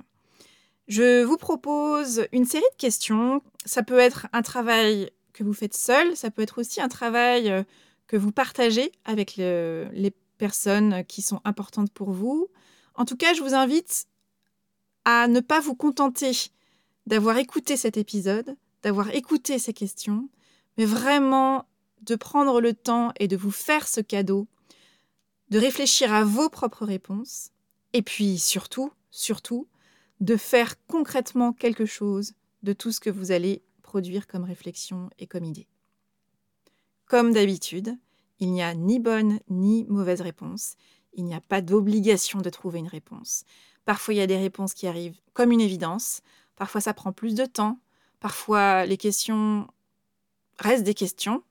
je 0.89 1.23
vous 1.23 1.39
propose 1.39 2.27
une 2.33 2.45
série 2.45 2.63
de 2.75 2.77
questions. 2.77 3.41
Ça 3.65 3.83
peut 3.83 3.99
être 3.99 4.27
un 4.35 4.43
travail 4.43 5.11
que 5.33 5.43
vous 5.43 5.55
faites 5.55 5.75
seul, 5.75 6.15
ça 6.19 6.31
peut 6.31 6.43
être 6.43 6.61
aussi 6.61 6.83
un 6.83 6.89
travail 6.89 7.51
euh, 7.51 7.63
que 8.09 8.19
vous 8.19 8.31
partagez 8.31 8.93
avec 9.07 9.37
les 9.37 10.15
personnes 10.37 11.03
qui 11.07 11.23
sont 11.23 11.41
importantes 11.47 11.91
pour 11.93 12.11
vous. 12.11 12.49
En 12.95 13.07
tout 13.07 13.17
cas, 13.17 13.33
je 13.33 13.41
vous 13.41 13.55
invite 13.55 14.05
à 15.07 15.29
ne 15.29 15.41
pas 15.41 15.61
vous 15.61 15.77
contenter 15.77 16.33
d'avoir 17.07 17.39
écouté 17.39 17.79
cet 17.79 17.97
épisode, 17.97 18.55
d'avoir 18.83 19.15
écouté 19.15 19.59
ces 19.59 19.73
questions, 19.73 20.29
mais 20.77 20.85
vraiment 20.85 21.65
de 22.03 22.15
prendre 22.17 22.61
le 22.61 22.75
temps 22.75 23.13
et 23.19 23.29
de 23.29 23.37
vous 23.37 23.51
faire 23.51 23.87
ce 23.87 24.01
cadeau, 24.01 24.47
de 25.51 25.59
réfléchir 25.59 26.13
à 26.13 26.25
vos 26.25 26.49
propres 26.49 26.85
réponses, 26.85 27.51
et 27.93 28.03
puis 28.03 28.39
surtout, 28.39 28.93
surtout, 29.11 29.67
de 30.21 30.37
faire 30.37 30.75
concrètement 30.87 31.53
quelque 31.53 31.87
chose 31.87 32.35
de 32.63 32.73
tout 32.73 32.93
ce 32.93 33.01
que 33.01 33.11
vous 33.11 33.33
allez 33.33 33.63
produire 33.83 34.27
comme 34.27 34.45
réflexion 34.45 35.11
et 35.19 35.27
comme 35.27 35.45
idée. 35.45 35.67
Comme 37.07 37.33
d'habitude, 37.33 37.97
il 38.39 38.53
n'y 38.53 38.63
a 38.63 38.75
ni 38.75 39.01
bonne 39.01 39.41
ni 39.49 39.85
mauvaise 39.89 40.21
réponse. 40.21 40.75
Il 41.15 41.25
n'y 41.25 41.35
a 41.35 41.41
pas 41.41 41.61
d'obligation 41.61 42.41
de 42.41 42.51
trouver 42.51 42.79
une 42.79 42.87
réponse. 42.87 43.45
Parfois, 43.85 44.15
il 44.15 44.19
y 44.19 44.23
a 44.23 44.27
des 44.27 44.37
réponses 44.37 44.75
qui 44.75 44.87
arrivent 44.87 45.19
comme 45.33 45.51
une 45.51 45.61
évidence. 45.61 46.23
Parfois, 46.55 46.81
ça 46.81 46.95
prend 46.95 47.13
plus 47.13 47.35
de 47.35 47.47
temps. 47.47 47.81
Parfois, 48.21 48.87
les 48.87 48.97
questions 48.97 49.67
restent 50.59 50.85
des 50.85 50.95
questions. 50.95 51.43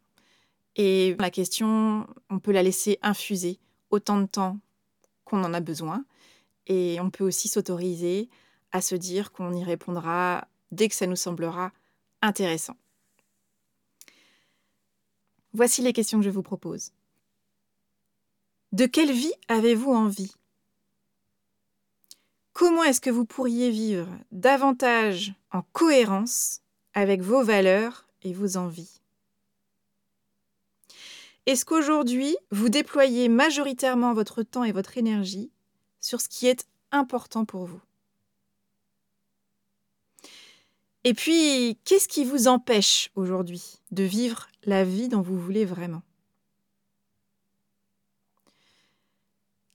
Et 0.75 1.15
la 1.19 1.29
question, 1.29 2.07
on 2.29 2.39
peut 2.39 2.51
la 2.51 2.63
laisser 2.63 2.99
infuser 3.01 3.59
autant 3.89 4.19
de 4.19 4.27
temps 4.27 4.59
qu'on 5.25 5.43
en 5.43 5.53
a 5.53 5.59
besoin. 5.59 6.05
Et 6.67 6.99
on 7.01 7.09
peut 7.09 7.23
aussi 7.23 7.47
s'autoriser 7.47 8.29
à 8.71 8.81
se 8.81 8.95
dire 8.95 9.31
qu'on 9.31 9.53
y 9.53 9.63
répondra 9.63 10.47
dès 10.71 10.87
que 10.87 10.95
ça 10.95 11.07
nous 11.07 11.15
semblera 11.15 11.71
intéressant. 12.21 12.77
Voici 15.53 15.81
les 15.81 15.93
questions 15.93 16.19
que 16.19 16.25
je 16.25 16.29
vous 16.29 16.43
propose. 16.43 16.91
De 18.71 18.85
quelle 18.85 19.11
vie 19.11 19.33
avez-vous 19.47 19.91
envie? 19.91 20.31
Comment 22.53 22.83
est-ce 22.83 23.01
que 23.01 23.09
vous 23.09 23.25
pourriez 23.25 23.71
vivre 23.71 24.07
davantage 24.31 25.33
en 25.51 25.63
cohérence 25.73 26.61
avec 26.93 27.21
vos 27.21 27.43
valeurs 27.43 28.07
et 28.21 28.33
vos 28.33 28.57
envies? 28.57 28.98
Est-ce 31.49 31.65
qu'aujourd'hui, 31.65 32.37
vous 32.51 32.69
déployez 32.69 33.27
majoritairement 33.27 34.13
votre 34.13 34.43
temps 34.43 34.63
et 34.63 34.71
votre 34.71 34.99
énergie 34.99 35.49
sur 35.99 36.21
ce 36.21 36.29
qui 36.29 36.45
est 36.45 36.67
important 36.91 37.43
pour 37.43 37.65
vous? 37.65 37.81
Et 41.05 41.15
puis, 41.15 41.79
qu'est-ce 41.85 42.07
qui 42.07 42.23
vous 42.23 42.47
empêche 42.47 43.09
aujourd'hui 43.15 43.79
de 43.89 44.03
vivre 44.03 44.47
la 44.65 44.83
vie 44.83 45.09
dont 45.09 45.23
vous 45.23 45.39
voulez 45.39 45.65
vraiment? 45.65 46.03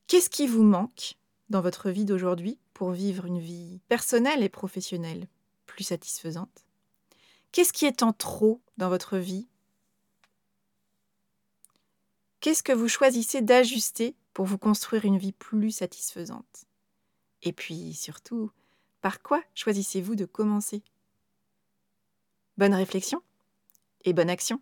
Qu'est-ce 0.06 0.30
qui 0.30 0.46
vous 0.46 0.62
manque 0.62 1.16
dans 1.50 1.60
votre 1.60 1.90
vie 1.90 2.04
d'aujourd'hui 2.04 2.56
pour 2.72 2.92
vivre 2.92 3.26
une 3.26 3.40
vie 3.40 3.80
personnelle 3.88 4.44
et 4.44 4.48
professionnelle 4.48 5.26
plus 5.66 5.82
satisfaisante? 5.82 6.66
Qu'est-ce 7.50 7.72
qui 7.72 7.84
est 7.84 8.04
en 8.04 8.12
trop 8.12 8.60
dans 8.76 8.90
votre 8.90 9.18
vie 9.18 9.48
Qu'est-ce 12.44 12.62
que 12.62 12.74
vous 12.74 12.88
choisissez 12.88 13.40
d'ajuster 13.40 14.14
pour 14.34 14.44
vous 14.44 14.58
construire 14.58 15.06
une 15.06 15.16
vie 15.16 15.32
plus 15.32 15.70
satisfaisante? 15.70 16.66
Et 17.40 17.54
puis 17.54 17.94
surtout, 17.94 18.50
par 19.00 19.22
quoi 19.22 19.42
choisissez-vous 19.54 20.14
de 20.14 20.26
commencer? 20.26 20.82
Bonne 22.58 22.74
réflexion 22.74 23.22
et 24.04 24.12
bonne 24.12 24.28
action. 24.28 24.60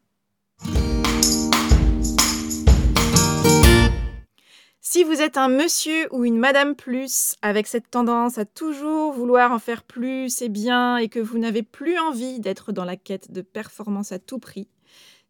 Si 4.81 5.03
vous 5.03 5.21
êtes 5.21 5.37
un 5.37 5.49
monsieur 5.49 6.07
ou 6.15 6.25
une 6.25 6.39
madame 6.39 6.77
plus, 6.77 7.35
avec 7.43 7.67
cette 7.67 7.91
tendance 7.91 8.39
à 8.39 8.45
toujours 8.45 9.13
vouloir 9.13 9.51
en 9.51 9.59
faire 9.59 9.83
plus 9.83 10.41
et 10.41 10.49
bien, 10.49 10.99
et 10.99 11.09
que 11.09 11.19
vous 11.19 11.39
n'avez 11.39 11.65
plus 11.65 11.99
envie 11.99 12.39
d'être 12.39 12.71
dans 12.71 12.85
la 12.85 12.97
quête 12.97 13.33
de 13.33 13.43
performance 13.43 14.13
à 14.13 14.21
tout 14.21 14.39
prix, 14.39 14.69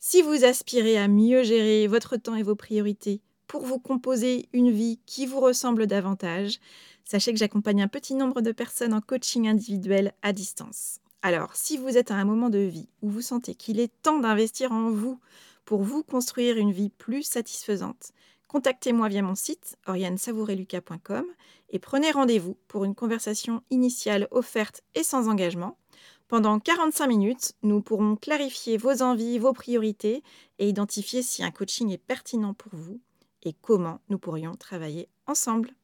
si 0.05 0.21
vous 0.21 0.45
aspirez 0.45 0.99
à 0.99 1.07
mieux 1.07 1.45
gérer 1.45 1.87
votre 1.87 2.17
temps 2.17 2.35
et 2.35 2.43
vos 2.43 2.57
priorités 2.57 3.21
pour 3.47 3.63
vous 3.63 3.79
composer 3.79 4.49
une 4.53 4.73
vie 4.73 4.99
qui 5.07 5.27
vous 5.27 5.39
ressemble 5.39 5.87
davantage, 5.87 6.59
sachez 7.05 7.33
que 7.33 7.39
j'accompagne 7.39 7.83
un 7.83 7.89
petit 7.89 8.17
nombre 8.17 8.41
de 8.41 8.51
personnes 8.51 8.95
en 8.95 9.01
coaching 9.01 9.47
individuel 9.47 10.13
à 10.23 10.33
distance. 10.33 10.99
Alors, 11.23 11.55
si 11.55 11.77
vous 11.77 11.97
êtes 11.97 12.11
à 12.11 12.17
un 12.17 12.25
moment 12.25 12.51
de 12.51 12.59
vie 12.59 12.89
où 13.01 13.11
vous 13.11 13.21
sentez 13.21 13.55
qu'il 13.55 13.79
est 13.79 13.93
temps 14.03 14.19
d'investir 14.19 14.73
en 14.73 14.91
vous 14.91 15.21
pour 15.65 15.85
vous 15.85 16.03
construire 16.03 16.57
une 16.57 16.73
vie 16.73 16.91
plus 16.91 17.23
satisfaisante, 17.23 18.11
contactez-moi 18.49 19.09
via 19.09 19.23
mon 19.23 19.37
site 19.37 19.77
oriansavoureluca.com 19.87 21.27
et 21.71 21.79
prenez 21.79 22.11
rendez-vous 22.11 22.57
pour 22.67 22.85
une 22.85 22.97
conversation 22.97 23.63
initiale 23.71 24.27
offerte 24.33 24.83
et 24.97 25.05
sans 25.05 25.29
engagement 25.29 25.79
pendant 26.33 26.59
45 26.59 27.09
minutes, 27.09 27.53
nous 27.63 27.83
pourrons 27.83 28.17
clarifier 28.17 28.79
vos 28.79 29.03
envies, 29.03 29.39
vos 29.39 29.53
priorités 29.53 30.23
et 30.59 30.67
identifier 30.67 31.21
si 31.21 31.45
un 31.45 31.51
coaching 31.51 31.91
est 31.91 31.99
pertinent 31.99 32.55
pour 32.55 32.73
vous 32.75 33.03
et 33.43 33.53
comment 33.61 34.01
nous 34.09 34.17
pourrions 34.17 34.55
travailler 34.55 35.11
ensemble. 35.27 35.75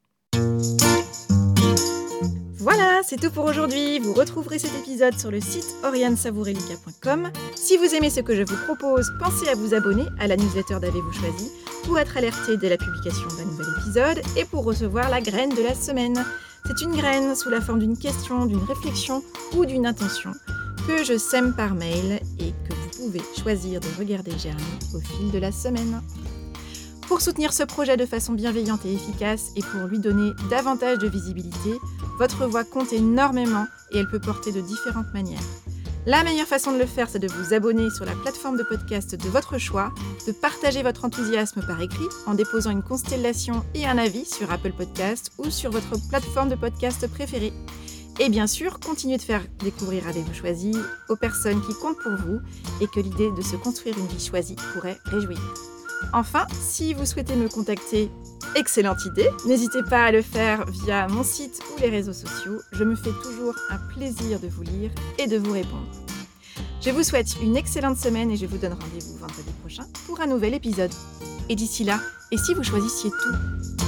Voilà, 2.60 3.02
c'est 3.02 3.18
tout 3.20 3.30
pour 3.30 3.44
aujourd'hui. 3.44 3.98
Vous 3.98 4.14
retrouverez 4.14 4.58
cet 4.58 4.74
épisode 4.78 5.18
sur 5.18 5.30
le 5.30 5.42
site 5.42 5.76
oriansavoureluca.com. 5.84 7.30
Si 7.54 7.76
vous 7.76 7.94
aimez 7.94 8.08
ce 8.08 8.20
que 8.20 8.34
je 8.34 8.42
vous 8.42 8.64
propose, 8.64 9.12
pensez 9.20 9.48
à 9.48 9.54
vous 9.54 9.74
abonner 9.74 10.06
à 10.18 10.28
la 10.28 10.38
newsletter 10.38 10.80
d'Avez-vous 10.80 11.12
choisi 11.12 11.52
pour 11.84 11.98
être 11.98 12.16
alerté 12.16 12.56
dès 12.56 12.70
la 12.70 12.78
publication 12.78 13.28
d'un 13.36 13.44
nouvel 13.44 13.66
épisode 13.82 14.22
et 14.38 14.46
pour 14.46 14.64
recevoir 14.64 15.10
la 15.10 15.20
graine 15.20 15.54
de 15.54 15.62
la 15.62 15.74
semaine. 15.74 16.24
C'est 16.66 16.82
une 16.82 16.94
graine 16.94 17.34
sous 17.34 17.50
la 17.50 17.60
forme 17.60 17.78
d'une 17.78 17.96
question, 17.96 18.46
d'une 18.46 18.64
réflexion 18.64 19.22
ou 19.56 19.64
d'une 19.64 19.86
intention 19.86 20.32
que 20.86 21.04
je 21.04 21.18
sème 21.18 21.54
par 21.54 21.74
mail 21.74 22.20
et 22.38 22.52
que 22.66 22.74
vous 22.74 23.04
pouvez 23.04 23.22
choisir 23.40 23.80
de 23.80 23.86
regarder 23.98 24.30
germer 24.38 24.62
au 24.94 25.00
fil 25.00 25.30
de 25.30 25.38
la 25.38 25.52
semaine. 25.52 26.00
Pour 27.08 27.20
soutenir 27.20 27.52
ce 27.52 27.62
projet 27.62 27.96
de 27.96 28.06
façon 28.06 28.32
bienveillante 28.32 28.86
et 28.86 28.94
efficace 28.94 29.50
et 29.56 29.60
pour 29.60 29.86
lui 29.86 29.98
donner 29.98 30.32
davantage 30.50 30.98
de 30.98 31.08
visibilité, 31.08 31.78
votre 32.18 32.46
voix 32.46 32.64
compte 32.64 32.92
énormément 32.92 33.66
et 33.92 33.98
elle 33.98 34.08
peut 34.08 34.18
porter 34.18 34.50
de 34.50 34.60
différentes 34.60 35.12
manières. 35.12 35.40
La 36.06 36.24
meilleure 36.24 36.46
façon 36.46 36.72
de 36.72 36.78
le 36.78 36.86
faire, 36.86 37.08
c'est 37.10 37.18
de 37.18 37.28
vous 37.28 37.52
abonner 37.52 37.90
sur 37.90 38.04
la 38.04 38.12
plateforme 38.12 38.56
de 38.56 38.62
podcast 38.62 39.14
de 39.14 39.28
votre 39.28 39.58
choix, 39.58 39.92
de 40.26 40.32
partager 40.32 40.82
votre 40.82 41.04
enthousiasme 41.04 41.62
par 41.66 41.80
écrit 41.82 42.08
en 42.26 42.34
déposant 42.34 42.70
une 42.70 42.82
constellation 42.82 43.64
et 43.74 43.86
un 43.86 43.98
avis 43.98 44.24
sur 44.24 44.50
Apple 44.50 44.72
Podcast 44.72 45.32
ou 45.38 45.50
sur 45.50 45.70
votre 45.70 45.98
plateforme 46.08 46.48
de 46.48 46.54
podcast 46.54 47.06
préférée. 47.08 47.52
Et 48.20 48.30
bien 48.30 48.46
sûr, 48.46 48.80
continuez 48.80 49.16
de 49.16 49.22
faire 49.22 49.42
découvrir 49.62 50.08
Avez-vous 50.08 50.34
choisi 50.34 50.72
aux 51.08 51.16
personnes 51.16 51.60
qui 51.60 51.74
comptent 51.74 52.02
pour 52.02 52.16
vous 52.16 52.40
et 52.80 52.86
que 52.86 53.00
l'idée 53.00 53.30
de 53.30 53.42
se 53.42 53.56
construire 53.56 53.96
une 53.98 54.06
vie 54.06 54.24
choisie 54.24 54.56
pourrait 54.74 54.98
réjouir. 55.04 55.38
Enfin, 56.12 56.46
si 56.52 56.94
vous 56.94 57.06
souhaitez 57.06 57.36
me 57.36 57.48
contacter, 57.48 58.10
excellente 58.54 59.04
idée, 59.04 59.28
n'hésitez 59.46 59.82
pas 59.82 60.04
à 60.04 60.12
le 60.12 60.22
faire 60.22 60.64
via 60.66 61.06
mon 61.08 61.22
site 61.22 61.60
ou 61.72 61.80
les 61.80 61.90
réseaux 61.90 62.12
sociaux. 62.12 62.60
Je 62.72 62.84
me 62.84 62.96
fais 62.96 63.12
toujours 63.22 63.54
un 63.70 63.78
plaisir 63.94 64.40
de 64.40 64.48
vous 64.48 64.62
lire 64.62 64.90
et 65.18 65.26
de 65.26 65.36
vous 65.36 65.52
répondre. 65.52 65.86
Je 66.80 66.90
vous 66.90 67.02
souhaite 67.02 67.36
une 67.42 67.56
excellente 67.56 67.98
semaine 67.98 68.30
et 68.30 68.36
je 68.36 68.46
vous 68.46 68.58
donne 68.58 68.72
rendez-vous 68.72 69.16
vendredi 69.18 69.52
prochain 69.60 69.84
pour 70.06 70.20
un 70.20 70.26
nouvel 70.26 70.54
épisode. 70.54 70.92
Et 71.48 71.56
d'ici 71.56 71.84
là, 71.84 72.00
et 72.30 72.38
si 72.38 72.54
vous 72.54 72.62
choisissiez 72.62 73.10
tout? 73.10 73.87